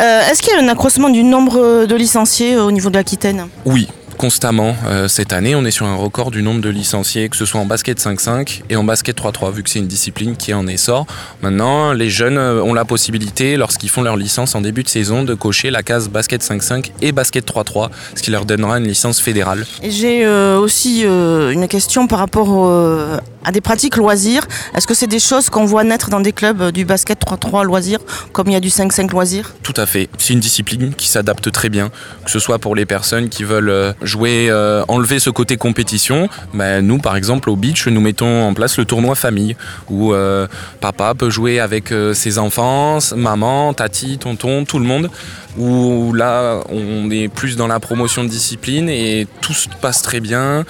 Euh, 0.00 0.30
Est-ce 0.30 0.42
qu'il 0.42 0.52
y 0.52 0.56
a 0.56 0.60
un 0.60 0.68
accroissement 0.68 1.03
du 1.10 1.22
nombre 1.22 1.86
de 1.86 1.94
licenciés 1.94 2.56
au 2.56 2.70
niveau 2.70 2.90
de 2.90 2.94
l'Aquitaine 2.94 3.46
Oui, 3.64 3.88
constamment. 4.14 4.74
Euh, 4.86 5.08
cette 5.08 5.32
année, 5.32 5.54
on 5.54 5.64
est 5.64 5.70
sur 5.70 5.86
un 5.86 5.96
record 5.96 6.30
du 6.30 6.42
nombre 6.42 6.60
de 6.60 6.68
licenciés, 6.68 7.28
que 7.28 7.36
ce 7.36 7.44
soit 7.44 7.60
en 7.60 7.66
basket 7.66 8.00
5-5 8.00 8.62
et 8.70 8.76
en 8.76 8.84
basket 8.84 9.20
3-3, 9.20 9.52
vu 9.52 9.62
que 9.62 9.70
c'est 9.70 9.80
une 9.80 9.86
discipline 9.86 10.36
qui 10.36 10.52
est 10.52 10.54
en 10.54 10.66
essor. 10.66 11.06
Maintenant, 11.42 11.92
les 11.92 12.08
jeunes 12.10 12.38
euh, 12.38 12.62
ont 12.62 12.74
la 12.74 12.84
possibilité, 12.84 13.56
lorsqu'ils 13.56 13.90
font 13.90 14.02
leur 14.02 14.16
licence 14.16 14.54
en 14.54 14.60
début 14.60 14.82
de 14.82 14.88
saison, 14.88 15.24
de 15.24 15.34
cocher 15.34 15.70
la 15.70 15.82
case 15.82 16.08
basket 16.08 16.42
5-5 16.42 16.92
et 17.02 17.12
basket 17.12 17.46
3-3, 17.46 17.90
ce 18.14 18.22
qui 18.22 18.30
leur 18.30 18.44
donnera 18.44 18.78
une 18.78 18.86
licence 18.86 19.20
fédérale. 19.20 19.66
J'ai 19.82 20.24
euh, 20.24 20.58
aussi 20.58 21.02
euh, 21.04 21.50
une 21.50 21.68
question 21.68 22.06
par 22.06 22.20
rapport 22.20 22.48
euh, 22.66 23.18
à 23.44 23.52
des 23.52 23.60
pratiques 23.60 23.96
loisirs. 23.96 24.46
Est-ce 24.74 24.86
que 24.86 24.94
c'est 24.94 25.06
des 25.06 25.18
choses 25.18 25.50
qu'on 25.50 25.64
voit 25.64 25.84
naître 25.84 26.10
dans 26.10 26.20
des 26.20 26.32
clubs 26.32 26.70
du 26.72 26.84
basket 26.84 27.20
3-3 27.20 27.64
loisirs, 27.64 28.00
comme 28.32 28.48
il 28.48 28.52
y 28.52 28.56
a 28.56 28.60
du 28.60 28.68
5-5 28.68 29.10
loisirs 29.10 29.54
Tout 29.62 29.74
à 29.76 29.86
fait. 29.86 30.08
C'est 30.18 30.32
une 30.32 30.40
discipline 30.40 30.94
qui 30.94 31.08
s'adapte 31.08 31.50
très 31.52 31.68
bien, 31.68 31.90
que 32.24 32.30
ce 32.30 32.38
soit 32.38 32.58
pour 32.58 32.74
les 32.74 32.86
personnes 32.86 33.28
qui 33.28 33.44
veulent 33.44 33.94
jouer, 34.02 34.48
euh, 34.50 34.84
enlever 34.88 35.18
ce 35.18 35.30
côté 35.30 35.56
compétition. 35.56 36.28
Ben, 36.52 36.80
nous, 36.84 36.98
par 36.98 37.16
exemple, 37.16 37.50
au 37.50 37.56
beach, 37.56 37.86
nous 37.86 38.00
mettons 38.00 38.44
en 38.44 38.54
place 38.54 38.78
le 38.78 38.84
tournoi 38.84 39.14
famille, 39.14 39.56
où 39.90 40.12
euh, 40.12 40.46
papa 40.80 41.14
peut 41.14 41.30
jouer 41.30 41.60
avec 41.60 41.92
euh, 41.92 42.14
ses 42.14 42.38
enfants, 42.38 42.98
maman, 43.16 43.74
tati, 43.74 44.18
tonton, 44.18 44.64
tout 44.64 44.78
le 44.78 44.86
monde. 44.86 45.10
Où 45.56 46.12
là, 46.12 46.60
on 46.68 47.10
est 47.10 47.28
plus 47.28 47.56
dans 47.56 47.66
la 47.66 47.80
promotion 47.80 48.24
de 48.24 48.28
discipline 48.28 48.88
et 48.88 49.26
tout 49.40 49.52
se 49.52 49.68
passe 49.80 50.02
très 50.02 50.20
bien. 50.20 50.64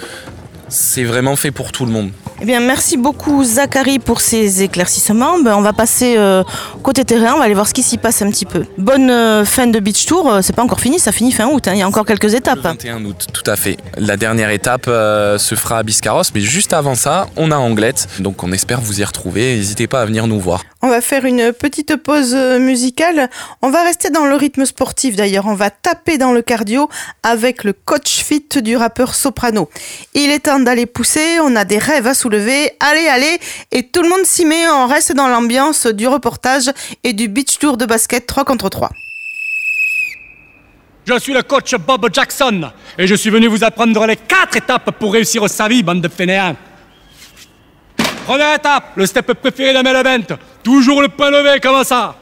C'est 0.67 1.03
vraiment 1.03 1.35
fait 1.35 1.51
pour 1.51 1.71
tout 1.71 1.85
le 1.85 1.91
monde. 1.91 2.11
Eh 2.41 2.45
bien, 2.45 2.59
merci 2.59 2.97
beaucoup 2.97 3.43
Zachary 3.45 3.99
pour 3.99 4.19
ces 4.19 4.61
éclaircissements. 4.61 5.39
Ben, 5.39 5.55
on 5.55 5.61
va 5.61 5.71
passer 5.71 6.15
euh, 6.17 6.43
côté 6.83 7.05
terrain, 7.05 7.33
on 7.35 7.37
va 7.37 7.45
aller 7.45 7.53
voir 7.53 7.67
ce 7.67 7.73
qui 7.73 7.81
s'y 7.81 7.97
passe 7.97 8.21
un 8.21 8.29
petit 8.29 8.45
peu. 8.45 8.65
Bonne 8.77 9.09
euh, 9.09 9.45
fin 9.45 9.67
de 9.67 9.79
beach 9.79 10.05
tour, 10.05 10.29
euh, 10.29 10.41
c'est 10.41 10.53
pas 10.53 10.63
encore 10.63 10.81
fini, 10.81 10.99
ça 10.99 11.13
finit 11.13 11.31
fin 11.31 11.47
août, 11.47 11.67
hein. 11.67 11.73
il 11.73 11.79
y 11.79 11.81
a 11.81 11.87
encore 11.87 12.05
quelques 12.05 12.33
étapes. 12.33 12.57
Le 12.57 12.61
21 12.61 13.05
août, 13.05 13.27
tout 13.31 13.49
à 13.49 13.55
fait. 13.55 13.77
La 13.97 14.17
dernière 14.17 14.49
étape 14.49 14.85
euh, 14.87 15.37
se 15.37 15.55
fera 15.55 15.79
à 15.79 15.83
Biscarros, 15.83 16.23
mais 16.33 16.41
juste 16.41 16.73
avant 16.73 16.95
ça, 16.95 17.27
on 17.37 17.51
a 17.51 17.57
Anglette, 17.57 18.07
donc 18.19 18.43
on 18.43 18.51
espère 18.51 18.81
vous 18.81 18.99
y 18.99 19.03
retrouver. 19.03 19.55
N'hésitez 19.55 19.87
pas 19.87 20.01
à 20.01 20.05
venir 20.05 20.27
nous 20.27 20.39
voir. 20.39 20.63
On 20.85 20.89
va 20.89 21.01
faire 21.01 21.25
une 21.25 21.51
petite 21.51 21.95
pause 21.95 22.35
musicale. 22.35 23.31
On 23.63 23.71
va 23.71 23.81
rester 23.81 24.11
dans 24.11 24.27
le 24.27 24.35
rythme 24.35 24.65
sportif 24.65 25.15
d'ailleurs. 25.15 25.47
On 25.47 25.55
va 25.55 25.71
taper 25.71 26.19
dans 26.19 26.31
le 26.31 26.43
cardio 26.43 26.87
avec 27.23 27.63
le 27.63 27.73
coach 27.73 28.23
fit 28.23 28.45
du 28.61 28.77
rappeur 28.77 29.15
Soprano. 29.15 29.67
Il 30.13 30.29
est 30.29 30.41
temps 30.41 30.59
d'aller 30.59 30.85
pousser, 30.85 31.39
on 31.41 31.55
a 31.55 31.65
des 31.65 31.79
rêves 31.79 32.05
à 32.05 32.13
soulever. 32.13 32.73
Allez, 32.79 33.07
allez 33.07 33.39
Et 33.71 33.87
tout 33.87 34.03
le 34.03 34.09
monde 34.09 34.25
s'y 34.25 34.45
met, 34.45 34.69
on 34.69 34.85
reste 34.85 35.11
dans 35.13 35.27
l'ambiance 35.27 35.87
du 35.87 36.07
reportage 36.07 36.69
et 37.03 37.13
du 37.13 37.29
beach 37.29 37.57
tour 37.57 37.77
de 37.77 37.87
basket 37.87 38.27
3 38.27 38.45
contre 38.45 38.69
3. 38.69 38.91
Je 41.07 41.17
suis 41.17 41.33
le 41.33 41.41
coach 41.41 41.73
Bob 41.77 42.13
Jackson 42.13 42.69
et 42.99 43.07
je 43.07 43.15
suis 43.15 43.31
venu 43.31 43.47
vous 43.47 43.63
apprendre 43.63 44.05
les 44.05 44.17
quatre 44.17 44.57
étapes 44.57 44.91
pour 44.99 45.13
réussir 45.13 45.41
au 45.41 45.47
Savi, 45.47 45.81
bande 45.81 46.01
de 46.01 46.09
fainéants. 46.09 46.55
Première 48.27 48.53
étape, 48.53 48.91
le 48.95 49.07
step 49.07 49.33
préféré 49.33 49.73
main 49.81 49.99
event. 49.99 50.37
Toujours 50.65 50.99
le 51.03 51.09
point 51.09 51.29
levé, 51.29 51.59
comme 51.59 51.83
ça? 51.83 52.15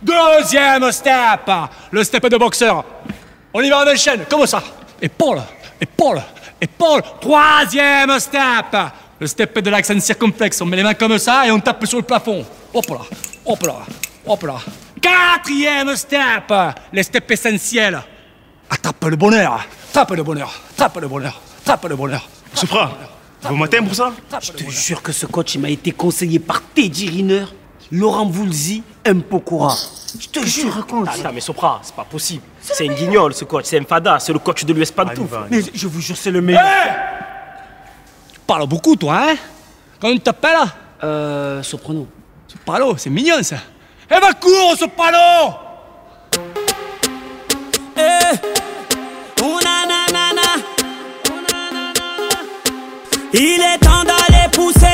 Deuxième 0.00 0.92
step, 0.92 1.50
le 1.90 2.04
step 2.04 2.28
de 2.28 2.36
boxeur. 2.36 2.84
On 3.52 3.60
y 3.60 3.68
va 3.68 3.84
en 3.84 3.96
chaîne, 3.96 4.24
comme 4.30 4.46
ça? 4.46 4.62
Épaule, 5.02 5.42
épaule, 5.80 6.22
épaule. 6.60 7.02
Troisième 7.20 8.20
step, 8.20 8.76
le 9.18 9.26
step 9.26 9.58
de 9.58 9.68
l'accent 9.68 9.98
circonflexe. 9.98 10.60
On 10.60 10.66
met 10.66 10.76
les 10.76 10.84
mains 10.84 10.94
comme 10.94 11.18
ça 11.18 11.44
et 11.44 11.50
on 11.50 11.58
tape 11.58 11.84
sur 11.86 11.98
le 11.98 12.04
plafond. 12.04 12.46
Hop 12.72 12.86
là, 12.88 13.00
hop 13.44 13.62
là, 13.66 13.76
hop 14.24 14.42
là. 14.44 14.54
Quatrième 15.02 15.96
step, 15.96 16.52
le 16.92 17.02
step 17.02 17.28
essentiel. 17.32 18.00
Attrape 18.70 19.04
le 19.06 19.16
bonheur, 19.16 19.66
attrape 19.90 20.12
le 20.12 20.22
bonheur, 20.22 20.54
attrape 20.74 21.00
le 21.00 21.08
bonheur, 21.08 21.40
attrape 21.64 21.88
le 21.88 21.96
bonheur. 21.96 22.28
Bon 23.48 23.56
matin 23.56 23.82
pour 23.82 23.94
ça 23.94 24.12
Je 24.40 24.52
te 24.52 24.70
jure 24.70 25.02
que 25.02 25.12
ce 25.12 25.26
coach 25.26 25.54
il 25.54 25.60
m'a 25.60 25.70
été 25.70 25.92
conseillé 25.92 26.38
par 26.38 26.62
Teddy 26.62 27.08
Riner, 27.08 27.44
Laurent 27.92 28.26
Voulzy, 28.26 28.82
M. 29.04 29.22
Pokora. 29.22 29.74
Je 30.18 30.28
te 30.28 30.44
jure. 30.46 30.72
raconte 30.72 31.08
Ah 31.24 31.30
mais 31.32 31.40
Sopra, 31.40 31.80
c'est 31.82 31.94
pas 31.94 32.04
possible. 32.04 32.42
C'est 32.60 32.88
un 32.88 32.92
guignol 32.94 33.34
ce 33.34 33.44
coach, 33.44 33.64
c'est 33.66 33.78
un 33.78 33.84
fada, 33.84 34.18
c'est 34.18 34.32
le 34.32 34.38
coach 34.38 34.64
de 34.64 34.72
l'US 34.72 34.90
Pantouf. 34.90 35.30
Mais 35.50 35.60
je 35.74 35.86
vous 35.88 36.00
jure, 36.00 36.16
c'est 36.16 36.30
le 36.30 36.40
meilleur. 36.40 36.62
Tu 38.32 38.40
parles 38.46 38.66
beaucoup, 38.66 38.96
toi, 38.96 39.22
hein 39.30 39.34
Comment 40.00 40.14
tu 40.14 40.20
t'appelles 40.20 40.56
Euh, 41.02 41.62
Soprano. 41.62 42.06
Soprano, 42.46 42.96
c'est 42.96 43.10
mignon 43.10 43.42
ça. 43.42 43.56
Eh 44.10 44.20
ben 44.20 44.32
cours, 44.40 44.76
Soprano 44.78 45.54
Il 53.36 53.60
est 53.60 53.78
temps 53.78 54.04
d'aller 54.04 54.48
pousser, 54.52 54.93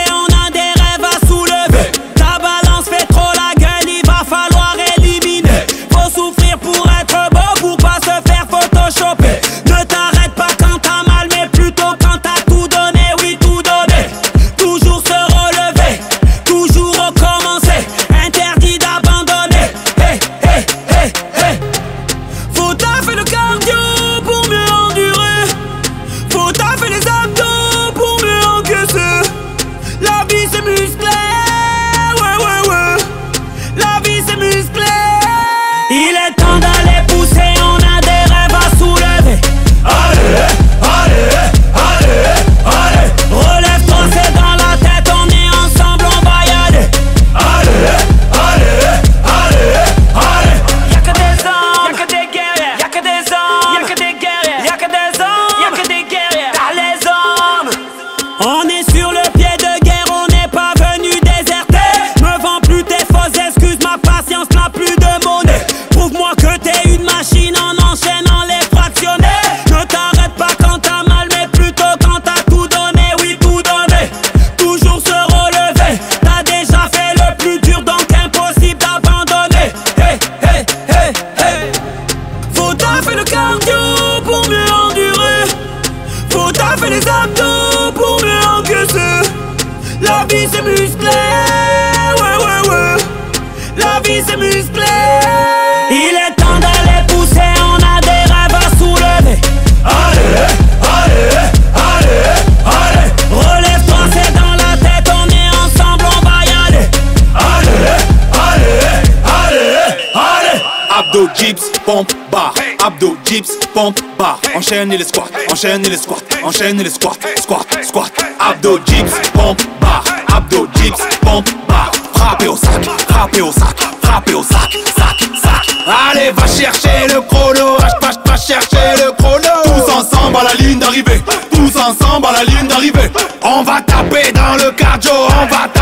pompe, 111.90 112.14
bar. 112.30 112.54
Abdos, 112.86 113.16
dips, 113.24 113.58
pompe, 113.74 114.00
bar. 114.16 114.38
Enchaîne 114.54 114.90
les 114.90 115.04
squats, 115.04 115.30
enchaîne 115.50 115.82
les 115.82 115.96
squats, 115.96 116.22
enchaîne 116.44 116.78
les 116.78 116.90
squats, 116.90 117.18
squat, 117.36 117.66
squat. 117.82 118.12
Abdos, 118.38 118.78
dips, 118.86 119.12
pompe, 119.32 119.62
bar. 119.80 120.04
Abdos, 120.32 120.68
dips, 120.74 121.02
pompe, 121.20 121.50
bar. 121.68 121.90
Frappez 122.14 122.48
au 122.48 122.56
sac, 122.56 122.84
frappez 123.08 123.42
au 123.42 123.52
sac, 123.52 123.76
frappez 124.02 124.34
au 124.34 124.42
sac, 124.42 124.70
sac, 124.96 125.18
sac. 125.42 125.66
Allez, 126.10 126.30
va 126.30 126.46
chercher 126.46 127.08
le 127.12 127.20
chrono, 127.22 127.76
va, 127.78 127.88
va, 128.00 128.10
va 128.24 128.36
chercher 128.36 129.04
le 129.04 129.10
chrono. 129.18 129.54
Tous 129.64 129.92
ensemble 129.92 130.36
à 130.36 130.44
la 130.44 130.54
ligne 130.62 130.78
d'arrivée, 130.78 131.22
tous 131.50 131.76
ensemble 131.76 132.26
à 132.26 132.32
la 132.32 132.44
ligne 132.44 132.68
d'arrivée. 132.68 133.10
On 133.42 133.62
va 133.62 133.80
taper 133.80 134.30
dans 134.32 134.54
le 134.62 134.70
cardio, 134.72 135.12
on 135.12 135.46
va 135.46 135.66
taper 135.66 135.79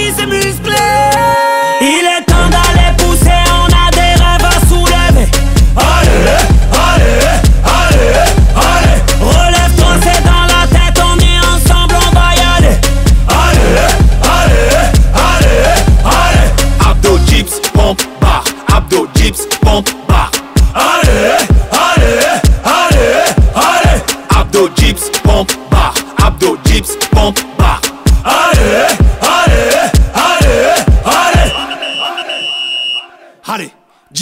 La 0.00 0.06
vie 0.06 0.12
c'est 0.16 0.26
musclé. 0.26 1.09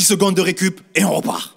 Secondes 0.08 0.34
de 0.34 0.40
récup 0.40 0.80
et 0.94 1.04
on 1.04 1.12
repart. 1.16 1.54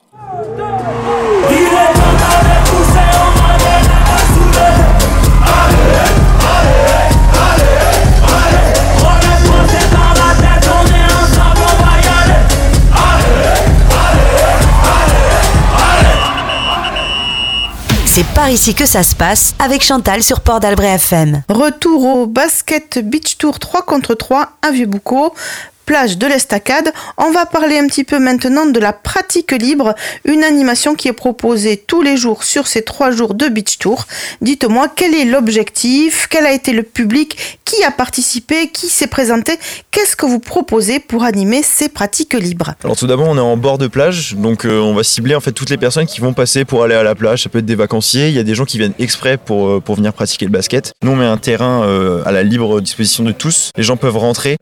Il 1.50 1.56
est 1.56 1.94
temps 1.94 2.16
d'aller 2.20 2.60
pousser, 2.66 3.10
on 3.16 3.32
a 3.48 3.58
des 3.58 3.78
rêves 3.88 4.12
à 4.12 4.20
soulever. 4.34 4.76
Allez, 5.48 5.88
allez, 6.52 6.84
allez, 7.48 7.80
allez. 8.28 8.66
Relève-toi, 9.00 9.60
c'est 9.70 9.90
dans 9.96 10.14
la 10.20 10.32
tête, 10.36 10.68
on 10.68 10.86
est 10.86 11.10
ensemble, 11.22 11.64
on 11.64 11.76
va 11.82 11.94
y 11.96 12.08
aller. 12.20 12.42
Allez, 12.92 13.52
C'est 18.06 18.28
par 18.34 18.50
ici 18.50 18.76
que 18.76 18.86
ça 18.86 19.04
se 19.04 19.16
passe 19.16 19.56
avec 19.60 19.82
Chantal 19.82 20.22
sur 20.24 20.42
Port 20.42 20.60
d'Albret 20.60 20.96
FM. 20.96 21.44
Retour 21.48 22.04
au 22.04 22.28
basket 22.28 23.00
beach 23.02 23.38
tour 23.38 23.60
3 23.60 23.84
contre 23.84 24.14
3 24.14 24.50
à 24.62 24.72
Vieux-Boucau. 24.72 25.34
Plage 25.86 26.18
de 26.18 26.28
l'Estacade. 26.28 26.92
On 27.18 27.32
va 27.32 27.46
parler 27.46 27.78
un 27.78 27.88
petit 27.88 28.04
peu 28.04 28.20
maintenant 28.20 28.66
de 28.66 28.80
la 28.80 28.94
pratique 28.94 29.52
libre, 29.52 29.96
une 30.26 30.44
animation 30.44 30.96
qui 30.96 31.08
est 31.08 31.14
proposée 31.14 31.76
tous 31.76 32.02
les 32.02 32.18
jours 32.18 32.44
sur 32.44 32.68
ces 32.68 32.84
trois 32.84 33.12
jours 33.12 33.34
de 33.34 33.48
beach 33.48 33.78
tour. 33.78 34.06
Dites-moi 34.42 34.88
quel 34.96 35.14
est 35.16 35.26
l'objectif, 35.26 36.28
quel 36.30 36.46
a 36.46 36.54
été 36.54 36.72
le 36.72 36.84
public, 36.84 37.60
qui 37.66 37.84
a 37.84 37.92
participé, 37.92 38.68
qui 38.68 38.88
s'est 38.88 39.08
présenté, 39.08 39.58
qu'est-ce 39.92 40.16
que 40.16 40.26
vous 40.26 40.40
proposez 40.40 41.00
pour 41.00 41.24
animer 41.24 41.64
ces 41.64 41.90
pratiques 41.90 42.34
libres? 42.34 42.74
Alors 42.84 42.98
tout 42.98 43.08
d'abord 43.08 43.30
on 43.30 43.38
est 43.38 43.42
en 43.42 43.58
bord 43.58 43.78
de 43.78 43.88
plage, 43.88 44.36
donc 44.36 44.66
euh, 44.66 44.80
on 44.80 44.94
va 44.94 45.04
cibler 45.04 45.36
en 45.36 45.40
fait 45.40 45.52
toutes 45.52 45.70
les 45.70 45.78
personnes 45.78 46.06
qui 46.06 46.22
vont 46.22 46.34
passer 46.34 46.66
pour 46.66 46.84
aller 46.84 46.96
à 46.96 47.04
la 47.04 47.16
plage. 47.16 47.44
Ça 47.44 47.50
peut 47.50 47.60
être 47.60 47.66
des 47.66 47.76
vacanciers, 47.76 48.28
il 48.28 48.34
y 48.34 48.40
a 48.40 48.44
des 48.44 48.56
gens 48.56 48.66
qui 48.66 48.78
viennent 48.78 48.94
exprès 49.00 49.38
pour, 49.38 49.68
euh, 49.68 49.80
pour 49.80 49.96
venir 49.96 50.14
pratiquer 50.14 50.46
le 50.46 50.52
basket. 50.52 50.94
Nous 51.04 51.12
on 51.12 51.16
met 51.16 51.26
un 51.26 51.38
terrain 51.38 51.84
euh, 51.84 52.24
à 52.26 52.32
la 52.32 52.44
libre 52.44 52.82
disposition 52.82 53.24
de 53.24 53.32
tous. 53.32 53.72
Les 53.78 53.84
gens 53.84 53.98
peuvent 53.98 54.18
rentrer, 54.18 54.58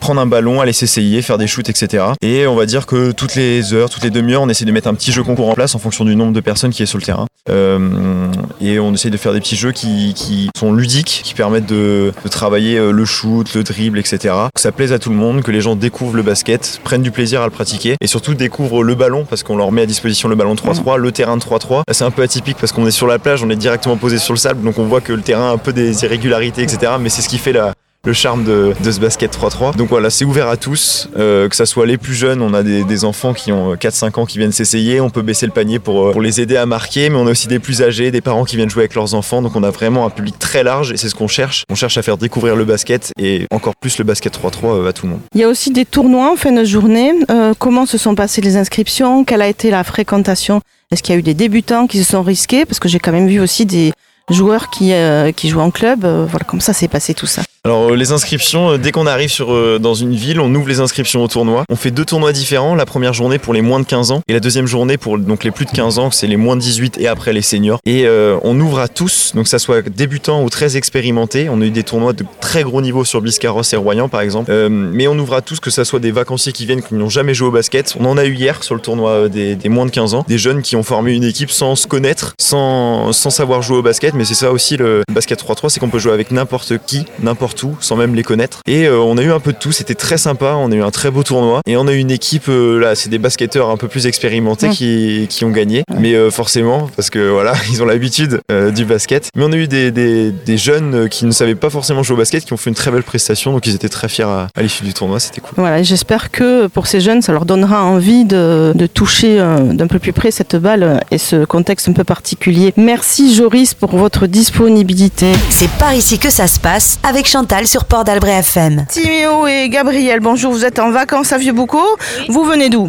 prendre 0.00 0.20
un 0.20 0.26
ballon, 0.26 0.61
aller 0.62 0.72
s'essayer, 0.72 1.22
faire 1.22 1.38
des 1.38 1.46
shoots, 1.46 1.68
etc. 1.68 2.04
Et 2.22 2.46
on 2.46 2.54
va 2.54 2.66
dire 2.66 2.86
que 2.86 3.12
toutes 3.12 3.34
les 3.34 3.74
heures, 3.74 3.90
toutes 3.90 4.04
les 4.04 4.10
demi-heures, 4.10 4.42
on 4.42 4.48
essaie 4.48 4.64
de 4.64 4.72
mettre 4.72 4.88
un 4.88 4.94
petit 4.94 5.12
jeu 5.12 5.22
concours 5.22 5.48
en 5.48 5.54
place 5.54 5.74
en 5.74 5.78
fonction 5.78 6.04
du 6.04 6.16
nombre 6.16 6.32
de 6.32 6.40
personnes 6.40 6.70
qui 6.70 6.82
est 6.82 6.86
sur 6.86 6.98
le 6.98 7.04
terrain. 7.04 7.26
Euh, 7.50 8.28
et 8.60 8.78
on 8.78 8.94
essaie 8.94 9.10
de 9.10 9.16
faire 9.16 9.32
des 9.32 9.40
petits 9.40 9.56
jeux 9.56 9.72
qui, 9.72 10.14
qui 10.14 10.48
sont 10.56 10.72
ludiques, 10.72 11.22
qui 11.24 11.34
permettent 11.34 11.66
de, 11.66 12.12
de 12.22 12.28
travailler 12.28 12.78
euh, 12.78 12.92
le 12.92 13.04
shoot, 13.04 13.52
le 13.54 13.64
dribble, 13.64 13.98
etc. 13.98 14.34
Que 14.54 14.60
ça 14.60 14.72
plaise 14.72 14.92
à 14.92 14.98
tout 14.98 15.10
le 15.10 15.16
monde, 15.16 15.42
que 15.42 15.50
les 15.50 15.60
gens 15.60 15.74
découvrent 15.74 16.16
le 16.16 16.22
basket, 16.22 16.80
prennent 16.84 17.02
du 17.02 17.10
plaisir 17.10 17.42
à 17.42 17.44
le 17.44 17.50
pratiquer 17.50 17.96
et 18.00 18.06
surtout 18.06 18.34
découvrent 18.34 18.84
le 18.84 18.94
ballon 18.94 19.26
parce 19.28 19.42
qu'on 19.42 19.56
leur 19.56 19.72
met 19.72 19.82
à 19.82 19.86
disposition 19.86 20.28
le 20.28 20.36
ballon 20.36 20.54
3-3, 20.54 20.96
le 20.96 21.12
terrain 21.12 21.36
de 21.36 21.42
3-3. 21.42 21.78
Là, 21.78 21.94
C'est 21.94 22.04
un 22.04 22.10
peu 22.10 22.22
atypique 22.22 22.56
parce 22.58 22.72
qu'on 22.72 22.86
est 22.86 22.92
sur 22.92 23.06
la 23.06 23.18
plage, 23.18 23.42
on 23.42 23.50
est 23.50 23.56
directement 23.56 23.96
posé 23.96 24.18
sur 24.18 24.32
le 24.32 24.38
sable, 24.38 24.62
donc 24.62 24.78
on 24.78 24.84
voit 24.84 25.00
que 25.00 25.12
le 25.12 25.22
terrain 25.22 25.50
a 25.50 25.52
un 25.52 25.58
peu 25.58 25.72
des 25.72 26.04
irrégularités, 26.04 26.62
etc. 26.62 26.92
Mais 27.00 27.08
c'est 27.08 27.22
ce 27.22 27.28
qui 27.28 27.38
fait 27.38 27.52
la, 27.52 27.74
le 28.04 28.12
charme 28.12 28.44
de, 28.44 28.74
de 28.82 28.90
ce 28.90 28.98
basket 28.98 29.36
3-3. 29.36 29.76
Donc 29.76 29.88
voilà, 29.88 30.10
c'est 30.10 30.24
ouvert 30.24 30.48
à 30.48 30.56
tous, 30.56 31.08
euh, 31.16 31.48
que 31.48 31.54
ça 31.54 31.66
soit 31.66 31.86
les 31.86 31.96
plus 31.96 32.14
jeunes, 32.14 32.42
on 32.42 32.52
a 32.52 32.62
des, 32.62 33.04
enfants 33.04 33.32
qui 33.32 33.52
ont 33.52 33.74
4-5 33.74 34.20
ans 34.20 34.26
qui 34.26 34.38
viennent 34.38 34.52
s'essayer, 34.52 35.00
on 35.00 35.10
peut 35.10 35.22
baisser 35.22 35.46
le 35.46 35.52
panier 35.52 35.78
pour, 35.78 36.08
euh, 36.08 36.12
pour 36.12 36.20
les 36.20 36.40
aider 36.40 36.56
à 36.56 36.66
marquer, 36.66 37.10
mais 37.10 37.16
on 37.16 37.26
a 37.26 37.30
aussi 37.30 37.48
des 37.48 37.58
plus 37.58 37.82
âgés, 37.82 38.10
des 38.10 38.20
parents 38.20 38.44
qui 38.44 38.56
viennent 38.56 38.70
jouer 38.70 38.82
avec 38.82 38.94
leurs 38.94 39.14
enfants, 39.14 39.42
donc 39.42 39.56
on 39.56 39.62
a 39.62 39.70
vraiment 39.70 40.04
un 40.06 40.10
public 40.10 40.38
très 40.38 40.62
large 40.62 40.92
et 40.92 40.96
c'est 40.96 41.08
ce 41.08 41.14
qu'on 41.14 41.28
cherche. 41.28 41.64
On 41.70 41.74
cherche 41.74 41.96
à 41.96 42.02
faire 42.02 42.18
découvrir 42.18 42.54
le 42.54 42.64
basket 42.64 43.12
et 43.18 43.46
encore 43.50 43.76
plus 43.76 43.98
le 43.98 44.04
basket 44.04 44.38
3-3 44.38 44.48
euh, 44.64 44.88
à 44.88 44.92
tout 44.92 45.06
le 45.06 45.12
monde. 45.12 45.20
Il 45.34 45.40
y 45.40 45.44
a 45.44 45.48
aussi 45.48 45.70
des 45.70 45.84
tournois 45.84 46.32
en 46.32 46.36
fin 46.36 46.52
de 46.52 46.64
journée. 46.64 47.12
Euh, 47.30 47.54
comment 47.58 47.86
se 47.86 47.98
sont 47.98 48.14
passées 48.14 48.40
les 48.40 48.56
inscriptions? 48.56 49.24
Quelle 49.24 49.42
a 49.42 49.48
été 49.48 49.70
la 49.70 49.84
fréquentation? 49.84 50.60
Est-ce 50.90 51.02
qu'il 51.02 51.14
y 51.14 51.16
a 51.16 51.18
eu 51.18 51.22
des 51.22 51.34
débutants 51.34 51.86
qui 51.86 52.02
se 52.02 52.10
sont 52.10 52.22
risqués? 52.22 52.66
Parce 52.66 52.78
que 52.78 52.88
j'ai 52.88 52.98
quand 52.98 53.12
même 53.12 53.28
vu 53.28 53.40
aussi 53.40 53.64
des 53.64 53.92
joueurs 54.30 54.70
qui, 54.70 54.92
euh, 54.92 55.32
qui 55.32 55.48
jouent 55.48 55.60
en 55.60 55.70
club. 55.70 56.04
Euh, 56.04 56.26
voilà, 56.28 56.44
comme 56.44 56.60
ça 56.60 56.72
s'est 56.72 56.88
passé 56.88 57.14
tout 57.14 57.26
ça. 57.26 57.42
Alors 57.64 57.92
euh, 57.92 57.94
les 57.94 58.10
inscriptions, 58.10 58.72
euh, 58.72 58.76
dès 58.76 58.90
qu'on 58.90 59.06
arrive 59.06 59.30
sur, 59.30 59.52
euh, 59.52 59.78
dans 59.80 59.94
une 59.94 60.16
ville, 60.16 60.40
on 60.40 60.52
ouvre 60.52 60.66
les 60.66 60.80
inscriptions 60.80 61.22
au 61.22 61.28
tournoi. 61.28 61.62
On 61.68 61.76
fait 61.76 61.92
deux 61.92 62.04
tournois 62.04 62.32
différents. 62.32 62.74
La 62.74 62.86
première 62.86 63.12
journée 63.12 63.38
pour 63.38 63.54
les 63.54 63.62
moins 63.62 63.78
de 63.78 63.84
15 63.84 64.10
ans 64.10 64.20
et 64.26 64.32
la 64.32 64.40
deuxième 64.40 64.66
journée 64.66 64.96
pour 64.96 65.16
donc 65.16 65.44
les 65.44 65.52
plus 65.52 65.64
de 65.64 65.70
15 65.70 66.00
ans, 66.00 66.10
c'est 66.10 66.26
les 66.26 66.36
moins 66.36 66.56
de 66.56 66.60
18 66.60 66.98
et 66.98 67.06
après 67.06 67.32
les 67.32 67.40
seniors. 67.40 67.78
Et 67.86 68.04
euh, 68.04 68.36
on 68.42 68.58
ouvre 68.58 68.80
à 68.80 68.88
tous, 68.88 69.30
donc 69.36 69.46
ça 69.46 69.60
soit 69.60 69.88
débutants 69.88 70.42
ou 70.42 70.50
très 70.50 70.76
expérimentés. 70.76 71.48
On 71.50 71.60
a 71.60 71.64
eu 71.64 71.70
des 71.70 71.84
tournois 71.84 72.12
de 72.12 72.24
très 72.40 72.64
gros 72.64 72.82
niveau 72.82 73.04
sur 73.04 73.20
Biscarrosse 73.20 73.72
et 73.74 73.76
Royan 73.76 74.08
par 74.08 74.22
exemple. 74.22 74.50
Euh, 74.50 74.68
mais 74.68 75.06
on 75.06 75.16
ouvre 75.16 75.34
à 75.34 75.40
tous, 75.40 75.60
que 75.60 75.70
ça 75.70 75.84
soit 75.84 76.00
des 76.00 76.10
vacanciers 76.10 76.52
qui 76.52 76.66
viennent 76.66 76.82
qui 76.82 76.94
n'ont 76.96 77.10
jamais 77.10 77.32
joué 77.32 77.46
au 77.46 77.52
basket. 77.52 77.94
On 78.00 78.06
en 78.06 78.18
a 78.18 78.24
eu 78.24 78.34
hier 78.34 78.64
sur 78.64 78.74
le 78.74 78.80
tournoi 78.80 79.28
des, 79.28 79.54
des 79.54 79.68
moins 79.68 79.86
de 79.86 79.92
15 79.92 80.14
ans, 80.14 80.24
des 80.26 80.38
jeunes 80.38 80.62
qui 80.62 80.74
ont 80.74 80.82
formé 80.82 81.12
une 81.12 81.22
équipe 81.22 81.52
sans 81.52 81.76
se 81.76 81.86
connaître, 81.86 82.34
sans, 82.40 83.12
sans 83.12 83.30
savoir 83.30 83.62
jouer 83.62 83.76
au 83.76 83.82
basket. 83.82 84.14
Mais 84.14 84.24
c'est 84.24 84.34
ça 84.34 84.50
aussi 84.50 84.76
le 84.76 85.04
basket 85.12 85.40
3-3, 85.40 85.68
c'est 85.68 85.78
qu'on 85.78 85.90
peut 85.90 86.00
jouer 86.00 86.12
avec 86.12 86.32
n'importe 86.32 86.72
qui, 86.84 87.04
n'importe 87.20 87.51
où, 87.62 87.76
sans 87.80 87.96
même 87.96 88.14
les 88.14 88.22
connaître. 88.22 88.60
Et 88.66 88.86
euh, 88.86 88.98
on 88.98 89.16
a 89.18 89.22
eu 89.22 89.32
un 89.32 89.40
peu 89.40 89.52
de 89.52 89.58
tout, 89.58 89.72
c'était 89.72 89.94
très 89.94 90.18
sympa. 90.18 90.54
On 90.58 90.70
a 90.72 90.74
eu 90.74 90.82
un 90.82 90.90
très 90.90 91.10
beau 91.10 91.22
tournoi 91.22 91.60
et 91.66 91.76
on 91.76 91.86
a 91.86 91.92
eu 91.92 91.98
une 91.98 92.10
équipe 92.10 92.48
euh, 92.48 92.78
là, 92.78 92.94
c'est 92.94 93.08
des 93.10 93.18
basketteurs 93.18 93.70
un 93.70 93.76
peu 93.76 93.88
plus 93.88 94.06
expérimentés 94.06 94.66
Ouais. 94.68 94.72
qui, 94.72 95.26
qui 95.28 95.44
ont 95.44 95.50
gagné. 95.50 95.82
Mais 95.98 96.14
euh, 96.14 96.30
forcément, 96.30 96.88
parce 96.96 97.10
que 97.10 97.30
voilà, 97.30 97.54
ils 97.72 97.82
ont 97.82 97.86
l'habitude 97.86 98.40
euh, 98.50 98.70
du 98.70 98.84
basket. 98.84 99.28
Mais 99.36 99.44
on 99.44 99.52
a 99.52 99.56
eu 99.56 99.66
des, 99.68 99.90
des, 99.90 100.30
des 100.30 100.56
jeunes 100.56 101.08
qui 101.08 101.24
ne 101.26 101.32
savaient 101.32 101.54
pas 101.54 101.70
forcément 101.70 102.02
jouer 102.02 102.14
au 102.14 102.18
basket, 102.18 102.44
qui 102.44 102.52
ont 102.52 102.56
fait 102.56 102.70
une 102.70 102.76
très 102.76 102.90
belle 102.90 103.02
prestation, 103.02 103.52
donc 103.52 103.66
ils 103.66 103.74
étaient 103.74 103.88
très 103.88 104.08
fiers 104.08 104.24
à, 104.24 104.48
à 104.54 104.62
l'issue 104.62 104.84
du 104.84 104.94
tournoi. 104.94 105.18
C'était 105.20 105.40
cool. 105.40 105.54
Voilà, 105.56 105.82
j'espère 105.82 106.30
que 106.30 106.66
pour 106.68 106.86
ces 106.86 107.00
jeunes, 107.00 107.22
ça 107.22 107.32
leur 107.32 107.44
donnera 107.44 107.82
envie 107.84 108.24
de, 108.24 108.72
de 108.74 108.86
toucher 108.86 109.40
euh, 109.40 109.58
d'un 109.72 109.86
peu 109.86 109.98
plus 109.98 110.12
près 110.12 110.30
cette 110.30 110.56
balle 110.56 111.02
et 111.10 111.18
ce 111.18 111.44
contexte 111.44 111.88
un 111.88 111.92
peu 111.92 112.04
particulier. 112.04 112.72
Merci 112.76 113.34
Joris 113.34 113.74
pour 113.74 113.96
votre 113.96 114.26
disponibilité. 114.26 115.32
C'est 115.50 115.70
par 115.72 115.92
ici 115.94 116.18
que 116.18 116.30
ça 116.30 116.46
se 116.46 116.60
passe 116.60 116.98
avec 117.02 117.26
Chantal 117.26 117.41
sur 117.64 117.84
Port 117.84 118.04
d'Albret 118.04 118.38
FM. 118.38 118.86
Timéo 118.88 119.46
et 119.46 119.68
Gabriel, 119.68 120.20
bonjour, 120.20 120.52
vous 120.52 120.64
êtes 120.64 120.78
en 120.78 120.90
vacances 120.90 121.32
à 121.32 121.38
Vieux-Boucau. 121.38 121.82
Vous 122.28 122.44
venez 122.44 122.68
d'où? 122.68 122.88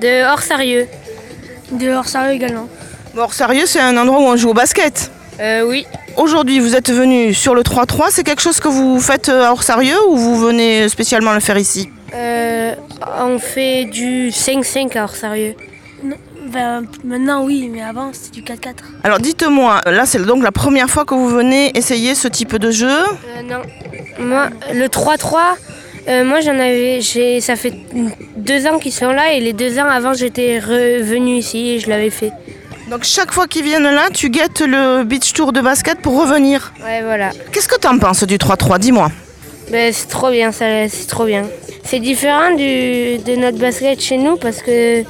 De 0.00 0.24
hors 0.24 0.40
sérieux. 0.40 0.86
De 1.72 1.90
hors 1.90 2.06
sérieux 2.06 2.32
également. 2.32 2.68
Bon, 3.14 3.28
sérieux, 3.28 3.64
c'est 3.66 3.80
un 3.80 3.96
endroit 3.96 4.20
où 4.20 4.22
on 4.22 4.36
joue 4.36 4.50
au 4.50 4.54
basket. 4.54 5.10
Euh, 5.40 5.62
oui. 5.68 5.84
Aujourd'hui, 6.16 6.60
vous 6.60 6.74
êtes 6.76 6.90
venu 6.90 7.34
sur 7.34 7.54
le 7.54 7.62
3-3. 7.62 8.06
C'est 8.10 8.24
quelque 8.24 8.40
chose 8.40 8.60
que 8.60 8.68
vous 8.68 9.00
faites 9.00 9.28
euh, 9.28 9.48
hors 9.48 9.62
sérieux 9.62 9.98
ou 10.08 10.16
vous 10.16 10.36
venez 10.38 10.88
spécialement 10.88 11.34
le 11.34 11.40
faire 11.40 11.58
ici? 11.58 11.90
Euh, 12.14 12.74
on 13.20 13.38
fait 13.38 13.84
du 13.84 14.30
5-5 14.30 14.96
à 14.96 15.04
hors 15.04 15.16
sérieux. 15.16 15.54
Ben, 16.52 16.84
maintenant 17.04 17.44
oui, 17.44 17.68
mais 17.72 17.82
avant 17.82 18.10
c'était 18.12 18.40
du 18.40 18.42
4-4. 18.42 18.74
Alors 19.04 19.18
dites-moi, 19.18 19.80
là 19.86 20.06
c'est 20.06 20.24
donc 20.24 20.42
la 20.42 20.52
première 20.52 20.88
fois 20.88 21.04
que 21.04 21.14
vous 21.14 21.28
venez 21.28 21.76
essayer 21.76 22.14
ce 22.14 22.26
type 22.28 22.56
de 22.56 22.70
jeu 22.70 22.88
Euh, 22.88 23.42
non. 23.42 23.62
Moi, 24.18 24.48
le 24.72 24.86
3-3, 24.88 25.56
euh, 26.08 26.24
moi 26.24 26.40
j'en 26.40 26.58
avais. 26.58 27.00
j'ai- 27.00 27.40
Ça 27.40 27.54
fait 27.56 27.74
deux 28.36 28.66
ans 28.66 28.78
qu'ils 28.78 28.92
sont 28.92 29.10
là 29.12 29.32
et 29.32 29.40
les 29.40 29.52
deux 29.52 29.78
ans 29.78 29.88
avant 29.88 30.14
j'étais 30.14 30.58
revenu 30.58 31.36
ici 31.36 31.70
et 31.70 31.78
je 31.80 31.88
l'avais 31.90 32.10
fait. 32.10 32.32
Donc 32.90 33.04
chaque 33.04 33.32
fois 33.32 33.46
qu'ils 33.46 33.64
viennent 33.64 33.82
là, 33.82 34.08
tu 34.12 34.30
guettes 34.30 34.60
le 34.62 35.04
beach 35.04 35.32
tour 35.34 35.52
de 35.52 35.60
basket 35.60 36.00
pour 36.00 36.18
revenir. 36.18 36.72
Ouais, 36.82 37.02
voilà. 37.02 37.30
Qu'est-ce 37.52 37.68
que 37.68 37.76
t'en 37.78 37.98
penses 37.98 38.24
du 38.24 38.38
3-3 38.38 38.78
Dis-moi. 38.78 39.10
Ben, 39.70 39.92
c'est 39.92 40.08
trop 40.08 40.30
bien, 40.30 40.50
ça, 40.50 40.88
c'est 40.88 41.06
trop 41.06 41.26
bien. 41.26 41.44
C'est 41.84 42.00
différent 42.00 42.50
du, 42.54 43.18
de 43.18 43.36
notre 43.36 43.58
basket 43.58 44.00
chez 44.00 44.16
nous 44.16 44.36
parce 44.38 44.62
que 44.62 45.02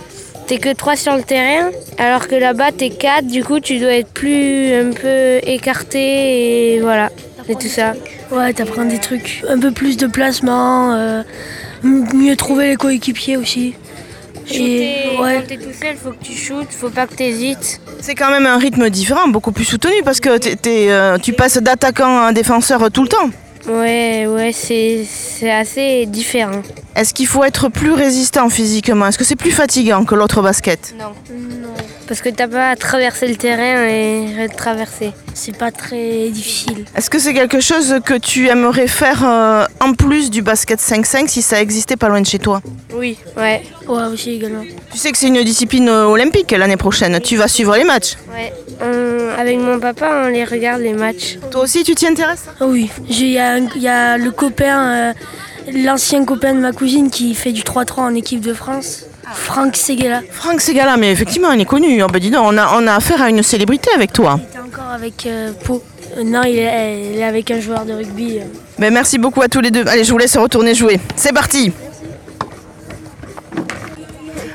t'es 0.48 0.58
que 0.58 0.72
3 0.72 0.96
sur 0.96 1.14
le 1.16 1.22
terrain, 1.22 1.70
alors 1.98 2.26
que 2.26 2.34
là-bas 2.34 2.72
t'es 2.72 2.90
4, 2.90 3.26
du 3.26 3.44
coup 3.44 3.60
tu 3.60 3.78
dois 3.78 3.92
être 3.92 4.08
plus 4.12 4.72
un 4.74 4.90
peu 4.92 5.38
écarté 5.46 6.74
et 6.74 6.80
voilà, 6.80 7.10
et 7.48 7.54
tout 7.54 7.68
ça. 7.68 7.92
Ouais, 8.32 8.52
t'apprends 8.52 8.84
des 8.84 8.98
trucs. 8.98 9.42
Un 9.48 9.58
peu 9.58 9.70
plus 9.70 9.96
de 9.96 10.06
placement, 10.06 10.92
euh, 10.94 11.22
mieux 11.82 12.34
trouver 12.36 12.68
les 12.68 12.76
coéquipiers 12.76 13.36
aussi. 13.36 13.74
Shooter, 14.46 14.94
ouais. 15.20 15.34
quand 15.40 15.46
t'es 15.48 15.56
tout 15.58 15.72
seul, 15.78 15.96
faut 15.96 16.10
que 16.12 16.24
tu 16.24 16.32
shootes, 16.32 16.70
faut 16.70 16.88
pas 16.88 17.06
que 17.06 17.14
t'hésites. 17.14 17.80
C'est 18.00 18.14
quand 18.14 18.30
même 18.30 18.46
un 18.46 18.56
rythme 18.56 18.88
différent, 18.88 19.28
beaucoup 19.28 19.52
plus 19.52 19.64
soutenu 19.66 19.92
parce 20.04 20.20
que 20.20 20.38
t'es- 20.38 20.56
t'es, 20.56 20.86
euh, 20.90 21.18
tu 21.18 21.34
passes 21.34 21.58
d'attaquant 21.58 22.22
à 22.24 22.32
défenseur 22.32 22.90
tout 22.90 23.02
le 23.02 23.08
temps. 23.08 23.28
Ouais, 23.68 24.26
ouais, 24.26 24.52
c'est 24.54 25.04
c'est 25.06 25.50
assez 25.50 26.06
différent. 26.06 26.62
Est-ce 26.98 27.14
qu'il 27.14 27.28
faut 27.28 27.44
être 27.44 27.68
plus 27.68 27.92
résistant 27.92 28.50
physiquement? 28.50 29.06
Est-ce 29.06 29.18
que 29.18 29.22
c'est 29.22 29.36
plus 29.36 29.52
fatigant 29.52 30.04
que 30.04 30.16
l'autre 30.16 30.42
basket? 30.42 30.94
Non. 30.98 31.12
Parce 32.08 32.20
que 32.22 32.28
t'as 32.28 32.48
pas 32.48 32.70
à 32.70 32.74
traverser 32.74 33.28
le 33.28 33.36
terrain 33.36 33.86
et 33.86 34.34
retraverser. 34.42 35.12
C'est 35.32 35.56
pas 35.56 35.70
très 35.70 36.28
difficile. 36.30 36.86
Est-ce 36.96 37.08
que 37.08 37.20
c'est 37.20 37.34
quelque 37.34 37.60
chose 37.60 38.00
que 38.04 38.14
tu 38.14 38.48
aimerais 38.48 38.88
faire 38.88 39.22
euh, 39.24 39.64
en 39.78 39.92
plus 39.92 40.28
du 40.30 40.42
basket 40.42 40.80
5-5 40.80 41.28
si 41.28 41.40
ça 41.40 41.60
existait 41.62 41.94
pas 41.96 42.08
loin 42.08 42.20
de 42.20 42.26
chez 42.26 42.40
toi? 42.40 42.62
Oui, 42.92 43.16
ouais. 43.36 43.62
Ouais, 43.86 44.02
aussi 44.12 44.32
également. 44.32 44.64
Tu 44.90 44.98
sais 44.98 45.12
que 45.12 45.18
c'est 45.18 45.28
une 45.28 45.44
discipline 45.44 45.88
euh, 45.88 46.06
olympique 46.06 46.50
l'année 46.50 46.76
prochaine. 46.78 47.20
Tu 47.20 47.36
vas 47.36 47.46
suivre 47.46 47.76
les 47.76 47.84
matchs. 47.84 48.14
Ouais. 48.34 48.52
On- 48.82 49.38
avec 49.40 49.56
mon 49.58 49.78
papa, 49.78 50.22
on 50.24 50.28
les 50.30 50.44
regarde 50.44 50.80
les 50.80 50.94
matchs. 50.94 51.38
Toi 51.52 51.62
aussi, 51.62 51.84
tu 51.84 51.94
t'y 51.94 52.08
intéresses? 52.08 52.46
Oui, 52.60 52.90
j'ai- 53.08 53.26
il 53.26 53.32
y, 53.32 53.38
a 53.38 53.58
y 54.16 54.18
le 54.20 54.30
copain, 54.32 55.10
euh, 55.10 55.12
l'ancien 55.74 56.24
copain 56.24 56.54
de 56.54 56.60
ma 56.60 56.72
cousine 56.72 57.10
qui 57.10 57.34
fait 57.34 57.52
du 57.52 57.62
3-3 57.62 58.00
en 58.00 58.14
équipe 58.14 58.40
de 58.40 58.54
France, 58.54 59.04
Franck 59.32 59.76
Seguela. 59.76 60.22
Franck 60.30 60.60
Segala, 60.60 60.96
mais 60.96 61.10
effectivement, 61.12 61.52
il 61.52 61.60
est 61.60 61.64
connu. 61.66 62.02
Oh, 62.02 62.06
bah, 62.10 62.18
dis 62.18 62.30
donc, 62.30 62.44
on 62.46 62.56
a, 62.56 62.78
on 62.78 62.86
a 62.86 62.94
affaire 62.94 63.20
à 63.22 63.28
une 63.28 63.42
célébrité 63.42 63.90
avec 63.94 64.12
toi. 64.12 64.40
Il 64.52 64.56
est 64.56 64.62
encore 64.62 64.90
avec 64.92 65.26
euh, 65.26 65.52
Pau. 65.64 65.82
Euh, 66.16 66.22
non, 66.24 66.42
il 66.44 66.58
est, 66.58 67.10
il 67.12 67.18
est 67.18 67.24
avec 67.24 67.50
un 67.50 67.60
joueur 67.60 67.84
de 67.84 67.92
rugby. 67.92 68.38
euh. 68.38 68.44
Mais 68.78 68.90
merci 68.90 69.18
beaucoup 69.18 69.42
à 69.42 69.48
tous 69.48 69.60
les 69.60 69.70
deux. 69.70 69.86
Allez, 69.86 70.04
je 70.04 70.12
vous 70.12 70.18
laisse 70.18 70.36
retourner 70.36 70.74
jouer. 70.74 70.98
C'est 71.16 71.32
parti 71.34 71.72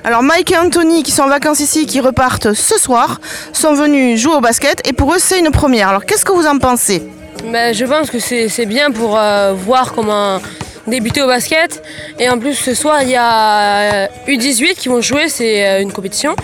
Alors 0.06 0.22
Mike 0.24 0.52
et 0.52 0.58
Anthony 0.58 1.04
qui 1.04 1.12
sont 1.12 1.24
en 1.24 1.30
vacances 1.30 1.60
ici, 1.62 1.86
qui 1.86 2.02
repartent 2.02 2.54
ce 2.54 2.78
soir, 2.78 3.22
sont 3.54 3.74
venus 3.74 4.20
jouer 4.20 4.36
au 4.36 4.42
basket 4.42 4.86
et 4.88 4.92
pour 4.94 5.14
eux 5.14 5.20
c'est 5.20 5.40
une 5.40 5.52
première. 5.52 5.90
Alors 5.90 6.06
qu'est-ce 6.06 6.26
que 6.26 6.34
vous 6.34 6.46
en 6.46 6.58
pensez? 6.58 7.02
Ben, 7.52 7.74
je 7.74 7.86
pense 7.86 8.10
que 8.10 8.20
c'est 8.20 8.50
c'est 8.50 8.66
bien 8.66 8.92
pour 8.92 9.18
euh, 9.18 9.54
voir 9.54 9.94
comment 9.94 10.40
débuter 10.88 11.22
au 11.22 11.28
basket. 11.28 11.84
Et 12.20 12.30
en 12.30 12.38
plus, 12.40 12.56
ce 12.56 12.74
soir, 12.74 13.02
il 13.04 13.10
y 13.10 13.16
a 13.16 14.06
euh, 14.06 14.08
U18 14.28 14.76
qui 14.76 14.90
vont 14.90 15.02
jouer, 15.02 15.30
c'est 15.30 15.66
euh, 15.66 15.82
une 15.82 15.92
compétition. 15.92 16.36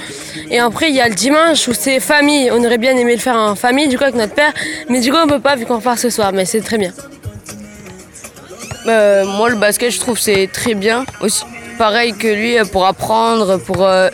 Et 0.50 0.60
après, 0.60 0.90
il 0.90 0.96
y 0.96 1.02
a 1.02 1.08
le 1.08 1.16
dimanche 1.16 1.68
où 1.68 1.74
c'est 1.74 2.00
famille. 2.00 2.50
On 2.52 2.64
aurait 2.64 2.78
bien 2.78 2.96
aimé 2.96 3.16
le 3.16 3.22
faire 3.22 3.36
en 3.36 3.56
famille, 3.56 3.88
du 3.88 3.98
coup, 3.98 4.04
avec 4.04 4.16
notre 4.16 4.34
père. 4.34 4.54
Mais 4.90 5.00
du 5.00 5.12
coup, 5.12 5.18
on 5.22 5.28
peut 5.28 5.40
pas 5.40 5.56
vu 5.56 5.66
qu'on 5.66 5.78
repart 5.78 6.00
ce 6.00 6.10
soir. 6.10 6.32
Mais 6.34 6.46
c'est 6.46 6.62
très 6.62 6.78
bien. 6.78 6.94
Euh, 8.88 9.26
moi, 9.26 9.50
le 9.50 9.56
basket, 9.58 9.92
je 9.92 10.00
trouve 10.00 10.18
c'est 10.18 10.50
très 10.52 10.74
bien. 10.74 11.06
Aussi, 11.22 11.44
pareil 11.80 12.14
que 12.14 12.28
lui, 12.28 12.58
euh, 12.58 12.66
pour 12.66 12.86
apprendre, 12.86 13.58
pour, 13.58 13.84
euh, 13.84 14.10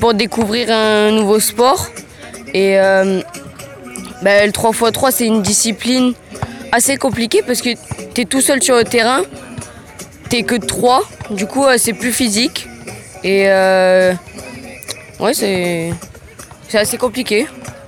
pour 0.00 0.14
découvrir 0.14 0.70
un 0.70 1.10
nouveau 1.10 1.40
sport. 1.40 1.88
Et 2.54 2.78
euh, 2.80 3.20
ben, 4.22 4.46
le 4.46 4.52
3x3, 4.52 5.10
c'est 5.10 5.26
une 5.26 5.42
discipline 5.42 6.14
assez 6.72 6.96
compliquée 6.96 7.42
parce 7.46 7.60
que 7.60 7.70
tu 8.14 8.22
es 8.22 8.24
tout 8.24 8.40
seul 8.40 8.62
sur 8.62 8.76
le 8.76 8.84
terrain. 8.84 9.22
T'es 10.30 10.44
que 10.44 10.54
3, 10.54 11.02
du 11.30 11.46
coup, 11.46 11.64
euh, 11.66 11.74
c'est 11.76 11.92
plus 11.92 12.12
physique. 12.12 12.66
Et 13.22 13.44
euh, 13.48 14.14
ouais, 15.18 15.34
c'est 15.34 15.92
c'est 16.68 16.78
assez 16.78 16.96
compliqué. 16.96 17.46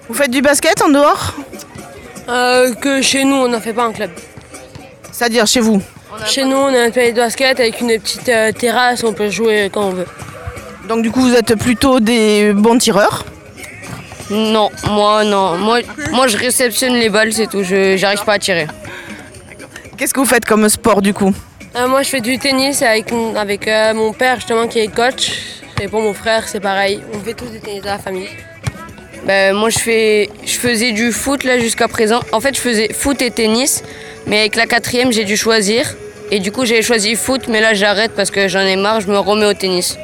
Vous 0.09 0.15
faites 0.15 0.31
du 0.31 0.43
basket 0.43 0.83
en 0.83 0.89
dehors? 0.89 1.35
Euh, 2.29 2.75
que 2.75 3.01
chez 3.01 3.25
nous, 3.25 3.37
on 3.37 3.49
n'en 3.49 3.61
fait 3.61 3.73
pas 3.73 3.85
un 3.85 3.93
club. 3.93 4.11
C'est-à-dire 5.11 5.47
chez 5.47 5.61
vous? 5.61 5.81
Chez 6.27 6.45
nous, 6.45 6.57
on 6.57 6.75
a 6.75 6.81
un 6.81 6.91
palais 6.91 7.13
de 7.13 7.17
basket 7.17 7.59
avec 7.61 7.81
une 7.81 7.99
petite 7.99 8.29
euh, 8.29 8.53
terrasse, 8.53 9.03
on 9.05 9.13
peut 9.13 9.31
jouer 9.31 9.71
quand 9.73 9.87
on 9.87 9.91
veut. 9.91 10.07
Donc 10.89 11.03
du 11.03 11.11
coup 11.11 11.21
vous 11.21 11.35
êtes 11.35 11.55
plutôt 11.55 12.01
des 12.01 12.53
bons 12.53 12.77
tireurs? 12.77 13.25
Non, 14.31 14.71
moi 14.91 15.25
non. 15.25 15.57
Moi, 15.59 15.81
moi 16.11 16.27
je 16.27 16.37
réceptionne 16.37 16.95
les 16.95 17.09
balles, 17.09 17.33
c'est 17.33 17.47
tout. 17.47 17.63
Je 17.63 17.97
j'arrive 17.97 18.25
pas 18.25 18.35
à 18.35 18.39
tirer. 18.39 18.67
Qu'est-ce 19.97 20.13
que 20.13 20.21
vous 20.21 20.27
faites 20.27 20.45
comme 20.45 20.69
sport 20.69 21.03
du 21.03 21.15
coup? 21.15 21.33
Euh, 21.75 21.89
moi, 21.89 22.03
je 22.03 22.11
fais 22.11 22.21
du 22.21 22.39
tennis 22.39 22.83
avec, 22.83 23.07
avec 23.35 23.67
euh, 23.67 23.95
mon 23.95 24.13
père, 24.13 24.37
justement, 24.37 24.67
qui 24.67 24.79
est 24.79 24.89
coach. 24.89 25.33
Et 25.81 25.89
pour 25.89 26.03
mon 26.03 26.13
frère, 26.13 26.47
c'est 26.47 26.61
pareil. 26.61 27.01
On 27.15 27.19
fait 27.19 27.33
tous 27.33 27.47
du 27.47 27.61
tennis 27.61 27.83
dans 27.83 27.93
la 27.93 27.99
famille. 27.99 28.29
Ben, 29.27 29.55
moi, 29.55 29.71
je, 29.71 29.79
fais, 29.79 30.29
je 30.45 30.55
faisais 30.59 30.93
du 30.93 31.13
foot 31.13 31.45
là 31.45 31.59
jusqu'à 31.59 31.89
présent. 31.89 32.21
En 32.33 32.41
fait, 32.41 32.55
je 32.55 32.61
faisais 32.61 32.93
foot 32.93 33.23
et 33.23 33.31
tennis, 33.31 33.83
mais 34.27 34.41
avec 34.41 34.57
la 34.57 34.67
quatrième, 34.67 35.13
j'ai 35.13 35.25
dû 35.25 35.37
choisir. 35.37 35.95
Et 36.31 36.41
du 36.41 36.53
coup, 36.53 36.67
j'ai 36.67 36.83
choisi 36.83 37.15
foot, 37.15 37.49
mais 37.49 37.61
là, 37.61 37.73
j'arrête 37.73 38.13
parce 38.15 38.31
que 38.31 38.49
j'en 38.49 38.61
ai 38.61 38.77
marre, 38.77 39.01
je 39.01 39.09
me 39.09 39.19
remets 39.19 39.47
au 39.47 39.55
tennis. 39.55 39.97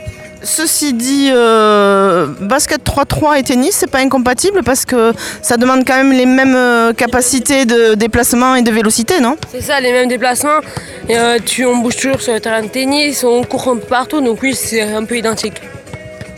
Ceci 0.42 0.94
dit, 0.94 1.31
euh, 1.33 2.28
basket 2.40 2.83
3-3 2.85 3.40
et 3.40 3.42
tennis, 3.42 3.74
c'est 3.74 3.90
pas 3.90 3.98
incompatible 3.98 4.62
parce 4.62 4.85
que 4.85 5.12
ça 5.42 5.57
demande 5.57 5.85
quand 5.85 5.96
même 5.96 6.12
les 6.12 6.26
mêmes 6.26 6.94
capacités 6.94 7.66
de 7.66 7.94
déplacement 7.94 8.54
et 8.54 8.62
de 8.62 8.70
vélocité, 8.70 9.20
non? 9.20 9.37
C'est 9.50 9.62
ça, 9.62 9.81
les 9.81 9.92
mêmes 9.92 10.09
déplacements. 10.09 10.61
Et, 11.08 11.16
euh, 11.18 11.38
tu, 11.44 11.64
on 11.64 11.78
bouge 11.78 11.96
toujours 11.96 12.20
sur 12.20 12.34
le 12.34 12.40
terrain 12.40 12.62
de 12.62 12.68
tennis, 12.68 13.24
on 13.24 13.42
court 13.44 13.68
un 13.68 13.76
peu 13.76 13.86
partout, 13.86 14.20
donc 14.20 14.42
oui, 14.42 14.54
c'est 14.54 14.82
un 14.82 15.04
peu 15.04 15.16
identique. 15.16 15.54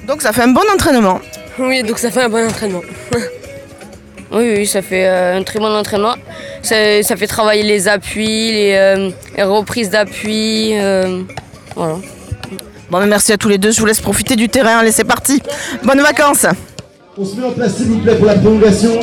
Donc 0.07 0.23
ça 0.23 0.33
fait 0.33 0.43
un 0.43 0.49
bon 0.49 0.63
entraînement. 0.73 1.21
Oui, 1.59 1.83
donc 1.83 1.99
ça 1.99 2.11
fait 2.11 2.23
un 2.23 2.29
bon 2.29 2.47
entraînement. 2.47 2.83
Oui, 4.33 4.55
oui, 4.59 4.65
ça 4.67 4.81
fait 4.81 5.09
euh, 5.09 5.39
un 5.39 5.43
très 5.43 5.59
bon 5.59 5.75
entraînement. 5.75 6.15
Ça, 6.63 7.03
ça 7.03 7.17
fait 7.17 7.27
travailler 7.27 7.65
les 7.65 7.89
appuis, 7.89 8.53
les, 8.53 8.75
euh, 8.77 9.11
les 9.37 9.43
reprises 9.43 9.91
d'appui. 9.91 10.71
euh, 10.79 11.23
voilà. 11.75 11.97
Bon, 12.91 13.01
mais 13.01 13.07
merci 13.07 13.33
à 13.33 13.37
tous 13.37 13.49
les 13.49 13.59
deux, 13.59 13.73
je 13.73 13.81
vous 13.81 13.87
laisse 13.87 14.01
profiter 14.01 14.37
du 14.37 14.49
terrain, 14.49 14.79
allez 14.79 14.93
c'est 14.93 15.03
parti 15.03 15.43
Bonnes 15.83 16.01
vacances 16.01 16.47
On 17.19 17.25
se 17.25 17.35
met 17.35 17.45
en 17.45 17.51
place 17.51 17.77
s'il 17.77 17.87
vous 17.87 17.99
plaît 17.99 18.15
pour 18.15 18.27
la 18.27 18.35
prolongation. 18.35 19.01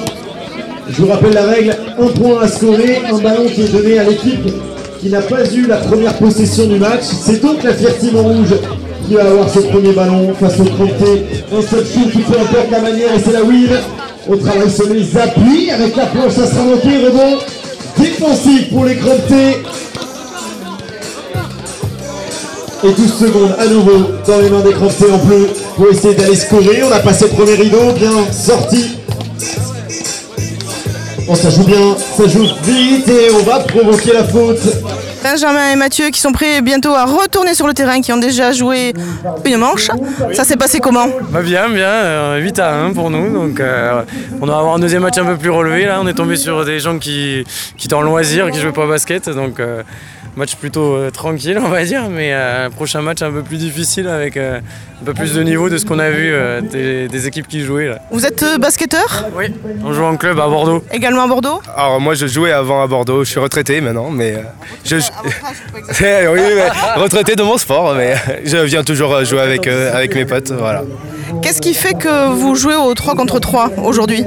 Je 0.90 1.02
vous 1.02 1.08
rappelle 1.12 1.34
la 1.34 1.44
règle, 1.46 1.76
un 2.00 2.08
point 2.08 2.42
à 2.42 2.48
scorer, 2.48 3.02
un 3.12 3.18
ballon 3.18 3.50
qui 3.50 3.64
est 3.64 3.70
donné 3.74 4.00
à 4.00 4.04
l'équipe 4.06 4.48
qui 5.00 5.10
n'a 5.10 5.22
pas 5.22 5.46
eu 5.54 5.68
la 5.68 5.78
première 5.78 6.14
possession 6.18 6.68
du 6.68 6.80
match. 6.80 7.04
C'est 7.22 7.42
donc 7.42 7.64
la 7.64 7.74
Fier 7.74 7.98
Team 7.98 8.18
en 8.18 8.24
rouge 8.24 8.54
qui 9.08 9.16
va 9.16 9.26
avoir 9.26 9.50
ce 9.50 9.60
premier 9.60 9.94
ballon 9.94 10.34
face 10.40 10.60
au 10.60 10.64
Cranté. 10.64 11.26
Un 11.52 11.62
seul 11.62 11.86
shoot 11.86 12.12
qui 12.12 12.20
peu 12.20 12.40
importe 12.40 12.72
la 12.72 12.80
manière 12.80 13.14
et 13.14 13.20
c'est 13.24 13.34
la 13.34 13.44
win. 13.44 13.70
On 14.30 14.38
travaille 14.38 14.70
sur 14.70 14.90
les 14.90 15.18
appuis 15.18 15.72
avec 15.72 15.96
la 15.96 16.06
planche, 16.08 16.34
ça 16.34 16.48
sera 16.48 16.64
manqué, 16.64 16.98
rebond 17.06 17.38
défensif 17.98 18.70
pour 18.70 18.86
les 18.86 18.96
Crantés. 18.96 19.58
Et 22.84 22.92
12 22.92 23.14
secondes 23.20 23.56
à 23.58 23.66
nouveau 23.66 24.12
dans 24.28 24.40
les 24.40 24.50
mains 24.50 24.62
des 24.62 24.74
Crantés 24.74 25.12
en 25.12 25.18
bleu 25.26 25.48
pour 25.76 25.88
essayer 25.90 26.14
d'aller 26.14 26.36
scorer. 26.36 26.84
On 26.84 26.92
a 26.92 27.00
passé 27.00 27.26
le 27.26 27.32
premier 27.32 27.56
rideau, 27.56 27.92
bien 27.98 28.32
sorti. 28.32 28.97
Oh, 31.30 31.36
ça 31.36 31.50
joue 31.50 31.66
bien, 31.66 31.96
ça 31.98 32.26
joue 32.28 32.46
vite 32.64 33.08
et 33.10 33.30
on 33.34 33.44
va 33.44 33.60
provoquer 33.60 34.14
la 34.14 34.24
faute. 34.24 34.60
Benjamin 35.22 35.74
et 35.74 35.76
Mathieu 35.76 36.10
qui 36.10 36.22
sont 36.22 36.32
prêts 36.32 36.62
bientôt 36.62 36.94
à 36.94 37.04
retourner 37.04 37.54
sur 37.54 37.68
le 37.68 37.74
terrain, 37.74 38.00
qui 38.00 38.14
ont 38.14 38.18
déjà 38.18 38.54
joué 38.54 38.94
une 39.44 39.58
manche. 39.58 39.90
Ça 40.34 40.46
s'est 40.46 40.56
passé 40.56 40.80
comment 40.80 41.08
Bah 41.32 41.42
bien, 41.42 41.68
bien, 41.68 41.90
euh, 41.90 42.38
8 42.40 42.60
à 42.60 42.74
1 42.76 42.94
pour 42.94 43.10
nous. 43.10 43.34
Donc 43.34 43.60
euh, 43.60 44.04
on 44.42 44.46
va 44.46 44.58
avoir 44.58 44.76
un 44.76 44.80
deuxième 44.80 45.02
match 45.02 45.18
un 45.18 45.26
peu 45.26 45.36
plus 45.36 45.50
relevé. 45.50 45.86
Là, 45.86 46.00
on 46.02 46.08
est 46.08 46.14
tombé 46.14 46.38
sur 46.38 46.64
des 46.64 46.80
gens 46.80 46.98
qui, 46.98 47.44
qui 47.78 47.88
étaient 47.88 47.94
en 47.94 48.04
loisir, 48.04 48.50
qui 48.50 48.62
jouaient 48.62 48.72
pas 48.72 48.86
au 48.86 48.90
basket. 48.90 49.30
Donc 49.30 49.60
euh, 49.60 49.84
match 50.38 50.56
plutôt 50.56 50.96
euh, 50.96 51.10
tranquille, 51.10 51.60
on 51.64 51.68
va 51.70 51.84
dire. 51.84 52.04
Mais 52.10 52.30
euh, 52.32 52.70
prochain 52.70 53.02
match 53.02 53.22
un 53.22 53.32
peu 53.32 53.42
plus 53.42 53.58
difficile 53.58 54.08
avec 54.08 54.38
euh, 54.38 54.60
un 55.02 55.06
peu 55.06 55.14
plus 55.14 55.34
de 55.34 55.42
niveau 55.44 55.70
de 55.70 55.78
ce 55.78 55.86
qu'on 55.86 56.00
a 56.00 56.10
vu 56.10 56.32
euh, 56.32 56.62
des, 56.62 57.08
des 57.08 57.28
équipes 57.28 57.48
qui 57.48 57.62
jouaient. 57.62 57.88
Là. 57.88 58.00
Vous 58.12 58.26
êtes 58.26 58.44
euh, 58.44 58.58
basketteur? 58.58 59.26
Oui. 59.36 59.54
On 59.84 59.92
joue 59.94 60.04
en 60.04 60.16
club 60.16 60.40
à 60.40 60.48
Bordeaux. 60.48 60.84
Également 60.92 61.24
à 61.24 61.28
Bordeaux? 61.28 61.62
Alors 61.76 62.00
moi 62.00 62.14
je 62.14 62.28
jouais 62.28 62.52
avant 62.52 62.82
à 62.82 62.88
Bordeaux, 62.88 63.24
je 63.24 63.30
suis 63.32 63.40
retraité 63.40 63.82
maintenant, 63.82 64.10
mais 64.12 64.36
euh, 64.36 64.42
je, 64.86 64.96
Eh 66.02 66.28
oui, 66.28 66.40
mais 66.56 66.70
retraité 67.02 67.36
de 67.36 67.44
mon 67.44 67.58
sport, 67.58 67.96
mais 67.96 68.16
je 68.46 68.58
viens 68.58 68.84
toujours 68.84 69.24
jouer 69.26 69.42
avec, 69.42 69.68
euh, 69.68 69.94
avec 69.96 70.16
mes 70.16 70.26
potes, 70.26 70.52
voilà. 70.52 70.84
Qu'est-ce 71.42 71.62
qui 71.62 71.74
fait 71.74 71.94
que 71.94 72.30
vous 72.32 72.56
jouez 72.56 72.76
au 72.76 72.94
3 72.94 73.16
contre 73.16 73.40
3 73.40 73.72
aujourd'hui? 73.84 74.24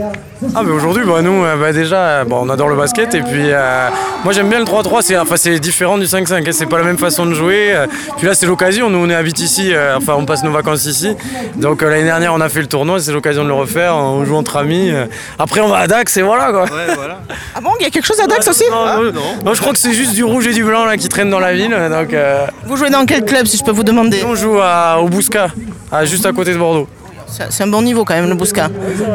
Ah 0.55 0.63
mais 0.65 0.73
aujourd'hui 0.73 1.05
bah, 1.05 1.21
nous 1.21 1.45
euh, 1.45 1.57
bah, 1.57 1.73
déjà 1.73 1.97
euh, 1.99 2.25
bon, 2.25 2.41
on 2.43 2.49
adore 2.49 2.69
le 2.69 2.77
basket 2.77 3.15
et 3.15 3.21
puis 3.21 3.51
euh, 3.51 3.89
moi 4.25 4.33
j'aime 4.33 4.49
bien 4.49 4.59
le 4.59 4.65
3-3 4.65 5.03
c'est 5.03 5.19
enfin, 5.19 5.37
c'est 5.37 5.59
différent 5.59 5.99
du 5.99 6.07
5-5 6.07 6.33
hein, 6.49 6.51
c'est 6.53 6.65
pas 6.67 6.79
la 6.79 6.85
même 6.85 6.97
façon 6.97 7.27
de 7.27 7.35
jouer 7.35 7.75
euh, 7.75 7.87
puis 8.17 8.27
là 8.27 8.35
c'est 8.35 8.47
l'occasion 8.47 8.89
nous 8.89 8.99
on 8.99 9.11
est 9.11 9.15
habite 9.15 9.39
ici 9.41 9.75
euh, 9.75 9.99
enfin 9.99 10.15
on 10.17 10.25
passe 10.25 10.43
nos 10.43 10.51
vacances 10.51 10.87
ici 10.87 11.15
donc 11.57 11.83
euh, 11.83 11.91
l'année 11.91 12.05
dernière 12.05 12.33
on 12.33 12.41
a 12.41 12.49
fait 12.49 12.61
le 12.63 12.69
tournoi 12.69 13.01
c'est 13.01 13.13
l'occasion 13.13 13.43
de 13.45 13.49
le 13.49 13.55
refaire 13.55 13.95
on 13.97 14.25
joue 14.25 14.35
entre 14.37 14.57
amis 14.57 14.91
après 15.39 15.61
on 15.61 15.69
va 15.69 15.77
à 15.79 15.87
Dax 15.87 16.17
et 16.17 16.23
voilà 16.23 16.51
quoi. 16.53 16.65
Ah 17.55 17.61
bon, 17.61 17.71
il 17.79 17.83
y 17.83 17.87
a 17.87 17.91
quelque 17.91 18.07
chose 18.07 18.21
à 18.21 18.27
Dax 18.27 18.49
aussi 18.49 18.65
non, 18.71 19.03
non, 19.03 19.13
non, 19.45 19.55
je 19.55 19.61
crois 19.61 19.73
que 19.73 19.79
c'est 19.79 19.93
juste 19.93 20.15
du 20.15 20.25
rouge 20.25 20.47
et 20.47 20.53
du 20.55 20.65
blanc 20.65 20.87
là 20.87 20.97
qui 20.97 21.09
traînent 21.09 21.31
dans 21.31 21.41
la 21.41 21.53
ville 21.53 21.71
donc 21.91 22.15
euh, 22.15 22.47
Vous 22.65 22.77
jouez 22.77 22.89
dans 22.91 23.05
quel 23.05 23.25
club 23.25 23.47
si 23.47 23.59
je 23.59 23.65
peux 23.65 23.73
vous 23.73 23.83
demander? 23.85 24.23
on 24.27 24.35
joue 24.35 24.59
à, 24.63 25.01
au 25.03 25.09
Bousca 25.09 25.49
à, 25.93 26.05
juste 26.07 26.25
à 26.25 26.33
côté 26.33 26.53
de 26.55 26.59
Bordeaux 26.59 26.89
C'est 27.31 27.63
un 27.63 27.67
bon 27.67 27.83
niveau 27.83 28.05
quand 28.05 28.15
même 28.15 28.29
le 28.29 28.35
Bousca. 28.35 28.69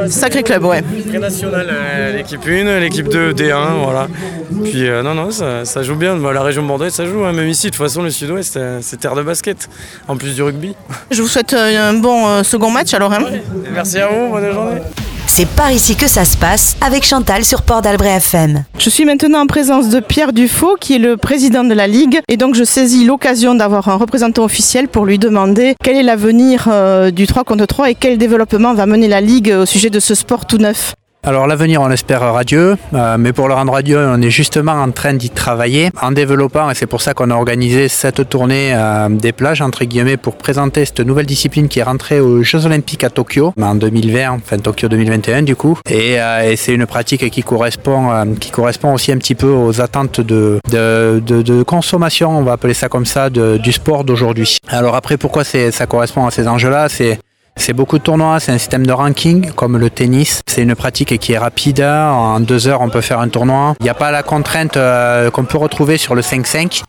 Sacré 0.10 0.44
club, 0.44 0.64
ouais. 0.66 0.82
National, 1.20 1.68
euh, 1.70 2.16
l'équipe 2.18 2.42
1, 2.48 2.80
l'équipe 2.80 3.08
2, 3.10 3.34
D1, 3.34 3.84
voilà. 3.84 4.08
Puis 4.64 4.88
euh, 4.88 5.04
non, 5.04 5.14
non, 5.16 5.32
ça, 5.32 5.66
ça 5.66 5.84
joue 5.84 5.96
bien. 5.96 6.16
Bah, 6.16 6.32
la 6.34 6.42
région 6.44 6.64
bordelaise, 6.64 6.94
ça 6.94 7.06
joue. 7.06 7.24
hein. 7.26 7.34
Même 7.34 7.48
ici, 7.48 7.68
de 7.68 7.72
toute 7.72 7.82
façon, 7.84 8.04
le 8.04 8.10
sud-ouest, 8.10 8.58
euh, 8.58 8.80
c'est 8.82 8.98
terre 8.98 9.16
de 9.16 9.22
basket. 9.24 9.70
En 10.08 10.18
plus 10.18 10.36
du 10.36 10.44
rugby. 10.44 10.76
Je 11.12 11.22
vous 11.22 11.28
souhaite 11.28 11.54
un 11.54 11.94
bon 11.94 12.44
second 12.44 12.72
match 12.72 12.94
alors. 12.94 13.12
hein. 13.14 13.20
Merci 13.74 14.00
à 14.00 14.08
vous, 14.08 14.30
bonne 14.32 14.52
journée. 14.52 14.82
C'est 15.38 15.50
par 15.50 15.70
ici 15.70 15.98
que 15.98 16.08
ça 16.08 16.24
se 16.24 16.38
passe 16.38 16.78
avec 16.80 17.04
Chantal 17.04 17.44
sur 17.44 17.64
Port 17.64 17.82
d'Albret 17.82 18.16
FM. 18.20 18.64
Je 18.80 18.90
suis 18.90 19.04
maintenant 19.04 19.42
en 19.42 19.48
présence 19.48 19.90
de 19.90 20.00
Pierre 20.00 20.32
Dufaux, 20.32 20.78
qui 20.80 20.96
est 20.96 20.98
le 20.98 21.18
président 21.18 21.66
de 21.66 21.74
la 21.74 21.88
Ligue. 21.88 22.22
Et 22.30 22.38
donc, 22.38 22.56
je 22.56 22.64
saisis 22.64 23.04
l'occasion 23.04 23.54
d'avoir 23.54 23.90
un 23.90 23.96
représentant 23.96 24.46
officiel 24.46 24.88
pour 24.88 25.06
lui 25.06 25.20
demander 25.20 25.76
quel 25.84 25.98
est 25.98 26.04
l'avenir 26.04 26.70
euh, 26.72 27.12
du 27.12 27.28
3 27.28 27.44
contre 27.44 27.66
3 27.66 27.90
et 27.90 27.96
quel 27.96 28.18
développement 28.18 28.74
va 28.76 28.86
mener 28.86 29.10
la 29.10 29.20
Ligue 29.20 29.54
au 29.60 29.66
sujet 29.66 29.90
de 29.90 30.00
ce 30.00 30.16
sport 30.16 30.46
tout 30.46 30.58
neuf. 30.58 30.96
Alors 31.28 31.48
l'avenir, 31.48 31.82
on 31.82 31.88
l'espère 31.88 32.22
radieux, 32.22 32.78
euh, 32.94 33.18
mais 33.18 33.34
pour 33.34 33.48
le 33.48 33.56
rendre 33.56 33.74
radieux, 33.74 33.98
on 34.00 34.22
est 34.22 34.30
justement 34.30 34.74
en 34.74 34.92
train 34.92 35.16
d'y 35.16 35.32
travailler 35.32 35.90
en 36.00 36.12
développant, 36.12 36.70
et 36.70 36.76
c'est 36.76 36.86
pour 36.86 37.02
ça 37.02 37.16
qu'on 37.16 37.32
a 37.32 37.34
organisé 37.36 37.88
cette 37.88 38.30
tournée 38.30 38.74
euh, 38.76 39.10
des 39.10 39.32
plages, 39.32 39.60
entre 39.64 39.86
guillemets, 39.86 40.18
pour 40.18 40.36
présenter 40.38 40.86
cette 40.86 41.00
nouvelle 41.00 41.26
discipline 41.26 41.68
qui 41.68 41.80
est 41.80 41.84
rentrée 41.84 42.20
aux 42.20 42.44
Jeux 42.44 42.68
Olympiques 42.68 43.04
à 43.04 43.10
Tokyo, 43.10 43.54
en 43.60 43.74
2020, 43.74 44.30
enfin 44.34 44.60
Tokyo 44.60 44.88
2021 44.88 45.42
du 45.42 45.56
coup, 45.56 45.80
et, 45.90 46.22
euh, 46.22 46.52
et 46.52 46.56
c'est 46.58 46.74
une 46.74 46.86
pratique 46.86 47.28
qui 47.32 47.42
correspond, 47.42 48.12
qui 48.40 48.52
correspond 48.52 48.94
aussi 48.94 49.12
un 49.12 49.18
petit 49.18 49.36
peu 49.36 49.50
aux 49.50 49.82
attentes 49.82 50.22
de, 50.22 50.60
de, 50.72 51.20
de- 51.26 51.64
consommation, 51.64 52.38
on 52.38 52.44
va 52.44 52.52
appeler 52.54 52.76
ça 52.76 52.88
comme 52.88 53.08
ça, 53.08 53.32
du 53.32 53.72
sport 53.72 54.04
d'aujourd'hui. 54.04 54.58
Alors 54.70 54.96
après, 54.96 55.18
pourquoi 55.18 55.44
ça 55.44 55.86
correspond 55.88 56.28
à 56.28 56.32
ces 56.32 56.48
enjeux-là? 56.48 56.88
C'est 57.58 57.74
beaucoup 57.74 57.98
de 57.98 58.04
tournois, 58.04 58.40
c'est 58.40 58.52
un 58.52 58.58
système 58.58 58.86
de 58.86 58.92
ranking 58.92 59.52
comme 59.52 59.78
le 59.78 59.90
tennis. 59.90 60.42
C'est 60.46 60.62
une 60.62 60.76
pratique 60.76 61.18
qui 61.20 61.34
est 61.34 61.38
rapide. 61.38 61.82
En 61.82 62.40
deux 62.40 62.68
heures, 62.68 62.82
on 62.82 62.90
peut 62.90 63.02
faire 63.02 63.20
un 63.20 63.30
tournoi. 63.30 63.76
Il 63.80 63.84
n'y 63.84 63.90
a 63.90 63.94
pas 63.94 64.12
la 64.12 64.24
contrainte 64.24 64.78
euh, 64.78 65.32
qu'on 65.32 65.46
peut 65.46 65.58
retrouver 65.58 65.98
sur 65.98 66.16
le 66.16 66.22
5-5. 66.22 66.84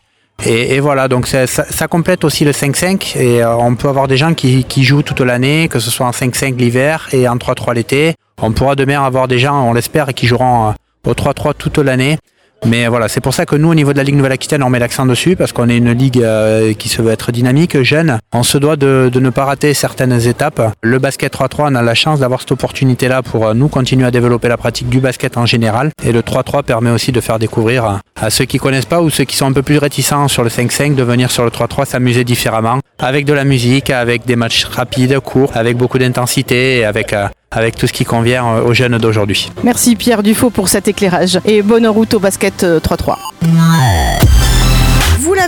Et, 0.45 0.79
voilà, 0.79 1.07
donc 1.07 1.25
ça 1.25 1.87
complète 1.87 2.23
aussi 2.23 2.45
le 2.45 2.51
5-5 2.51 3.17
et 3.17 3.41
euh, 3.41 3.55
on 3.57 3.75
peut 3.75 3.87
avoir 3.87 4.07
des 4.07 4.17
gens 4.17 4.35
qui, 4.35 4.65
qui 4.65 4.83
jouent 4.83 5.01
toute 5.01 5.21
l'année, 5.21 5.67
que 5.67 5.79
ce 5.79 5.89
soit 5.89 6.05
en 6.05 6.11
5-5 6.11 6.57
l'hiver 6.57 7.09
et 7.11 7.27
en 7.27 7.37
3-3 7.37 7.73
l'été. 7.73 8.13
On 8.39 8.51
pourra 8.51 8.75
demain 8.75 9.03
avoir 9.03 9.27
des 9.27 9.39
gens, 9.39 9.67
on 9.67 9.73
l'espère, 9.73 10.13
qui 10.13 10.27
joueront 10.27 10.69
euh, 10.69 11.09
au 11.09 11.13
3-3 11.13 11.53
toute 11.57 11.79
l'année. 11.79 12.19
Mais 12.65 12.87
voilà, 12.87 13.07
c'est 13.07 13.21
pour 13.21 13.33
ça 13.33 13.45
que 13.45 13.55
nous, 13.55 13.69
au 13.69 13.75
niveau 13.75 13.93
de 13.93 13.97
la 13.97 14.03
Ligue 14.03 14.15
Nouvelle-Aquitaine, 14.15 14.63
on 14.63 14.69
met 14.69 14.79
l'accent 14.79 15.05
dessus, 15.05 15.35
parce 15.35 15.51
qu'on 15.51 15.69
est 15.69 15.77
une 15.77 15.91
ligue 15.91 16.21
euh, 16.21 16.73
qui 16.73 16.89
se 16.89 17.01
veut 17.01 17.11
être 17.11 17.31
dynamique, 17.31 17.81
jeune. 17.81 18.19
On 18.33 18.43
se 18.43 18.57
doit 18.57 18.75
de, 18.75 19.09
ne 19.13 19.29
pas 19.29 19.45
rater 19.45 19.73
certaines 19.73 20.27
étapes. 20.27 20.61
Le 20.81 20.99
basket 20.99 21.33
3-3, 21.33 21.71
on 21.71 21.75
a 21.75 21.81
la 21.81 21.93
chance 21.93 22.19
d'avoir 22.19 22.41
cette 22.41 22.51
opportunité-là 22.51 23.21
pour 23.21 23.47
euh, 23.47 23.53
nous 23.53 23.67
continuer 23.67 24.05
à 24.05 24.11
développer 24.11 24.47
la 24.47 24.57
pratique 24.57 24.89
du 24.89 24.99
basket 24.99 25.37
en 25.37 25.45
général. 25.45 25.91
Et 26.03 26.11
le 26.11 26.21
3-3 26.21 26.63
permet 26.63 26.89
aussi 26.89 27.11
de 27.11 27.21
faire 27.21 27.39
découvrir 27.39 28.01
à, 28.15 28.29
ceux 28.29 28.45
qui 28.45 28.57
connaissent 28.57 28.85
pas 28.85 29.01
ou 29.01 29.09
ceux 29.09 29.23
qui 29.23 29.35
sont 29.35 29.45
un 29.45 29.53
peu 29.53 29.63
plus 29.63 29.77
réticents 29.77 30.27
sur 30.27 30.43
le 30.43 30.49
5-5 30.49 30.95
de 30.95 31.03
venir 31.03 31.31
sur 31.31 31.43
le 31.43 31.51
3-3 31.51 31.85
s'amuser 31.85 32.23
différemment, 32.23 32.79
avec 32.99 33.25
de 33.25 33.33
la 33.33 33.43
musique, 33.43 33.89
avec 33.89 34.25
des 34.25 34.35
matchs 34.35 34.65
rapides, 34.65 35.19
courts, 35.19 35.51
avec 35.53 35.77
beaucoup 35.77 35.99
d'intensité 35.99 36.85
avec, 36.85 37.13
euh, 37.13 37.27
avec 37.51 37.75
tout 37.75 37.87
ce 37.87 37.93
qui 37.93 38.05
convient 38.05 38.45
euh, 38.45 38.63
aux 38.63 38.73
jeunes 38.73 38.97
d'aujourd'hui. 38.97 39.51
Merci 39.63 39.95
Pierre 39.95 40.23
Dufaux 40.23 40.49
pour 40.49 40.67
cet 40.69 40.87
éclairage. 40.87 41.39
Et 41.45 41.61
bonne 41.61 41.87
route 41.87 42.13
au 42.13 42.19
basket 42.19 42.63
euh, 42.63 42.79
3-3. 42.79 43.15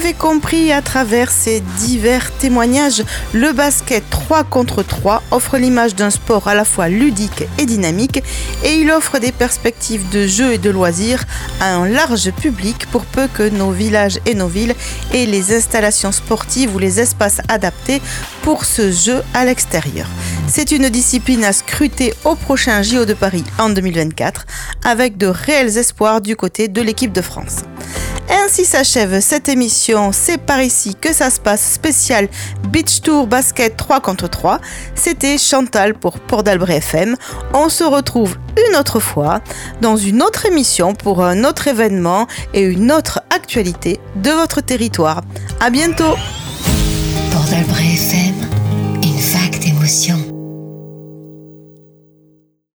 L'avez 0.02 0.14
compris 0.14 0.72
à 0.72 0.82
travers 0.82 1.30
ces 1.30 1.60
divers 1.78 2.32
témoignages, 2.32 3.04
le 3.34 3.52
basket 3.52 4.02
3 4.10 4.46
contre 4.46 4.82
3 4.82 5.22
offre 5.32 5.58
l'image 5.58 5.94
d'un 5.94 6.10
sport 6.10 6.48
à 6.48 6.56
la 6.56 6.64
fois 6.64 6.88
ludique 6.88 7.44
et 7.58 7.66
dynamique 7.66 8.24
et 8.64 8.76
il 8.76 8.92
offre 8.92 9.20
des 9.20 9.34
perspectives 9.34 10.08
de 10.08 10.26
jeu 10.26 10.54
et 10.54 10.58
de 10.58 10.70
loisirs 10.70 11.26
à 11.60 11.76
un 11.76 11.86
large 11.86 12.32
public 12.32 12.86
pour 12.94 13.04
peu 13.04 13.28
que 13.28 13.50
nos 13.50 13.72
villages 13.72 14.22
et 14.26 14.36
nos 14.36 14.48
villes 14.48 14.74
aient 15.14 15.26
les 15.26 15.54
installations 15.54 16.14
sportives 16.14 16.74
ou 16.74 16.80
les 16.80 17.02
espaces 17.02 17.42
adaptés 17.50 18.02
pour 18.42 18.64
ce 18.64 18.94
jeu 18.94 19.22
à 19.34 19.44
l'extérieur. 19.44 20.08
C'est 20.48 20.72
une 20.72 20.88
discipline 20.88 21.44
à 21.44 21.52
scruter 21.52 22.14
au 22.24 22.36
prochain 22.36 22.84
JO 22.84 23.04
de 23.04 23.14
Paris 23.14 23.44
en 23.58 23.70
2024 23.70 24.46
avec 24.86 25.18
de 25.18 25.28
réels 25.28 25.78
espoirs 25.78 26.22
du 26.22 26.38
côté 26.38 26.70
de 26.70 26.82
l'équipe 26.82 27.12
de 27.12 27.22
France. 27.22 27.64
Ainsi 28.30 28.66
s'achève 28.66 29.20
cette 29.22 29.50
émission 29.50 30.12
C'est 30.12 30.38
par 30.38 30.62
ici 30.62 30.96
que 30.96 31.14
ça 31.14 31.30
se 31.30 31.40
passe 31.40 31.74
spécial 31.74 32.28
Beach 32.70 33.02
Tour 33.02 33.28
Basket 33.28 33.76
3 33.76 34.00
contre 34.02 34.30
3. 34.30 34.60
C'était 34.96 35.38
Chantal 35.38 35.94
pour 35.96 36.20
Port 36.20 36.44
d'Albret 36.44 36.78
FM. 36.78 37.16
On 37.54 37.70
se 37.70 37.84
retrouve 37.84 38.38
une 38.70 38.76
autre 38.76 39.00
fois 39.00 39.42
dans 39.82 39.98
une 39.98 40.22
autre 40.22 40.46
émission 40.46 40.94
pour 40.94 41.24
un 41.24 41.44
autre 41.44 41.68
événement 41.68 42.28
et 42.54 42.62
une 42.62 42.92
autre 42.92 43.22
actualité 43.30 44.00
de 44.16 44.32
votre 44.32 44.62
territoire. 44.62 45.22
À 45.60 45.70
bientôt 45.70 46.16
Port 47.32 47.48
FM, 47.52 48.36
une 49.04 49.20
vague 49.20 49.60
d'émotions. 49.60 50.29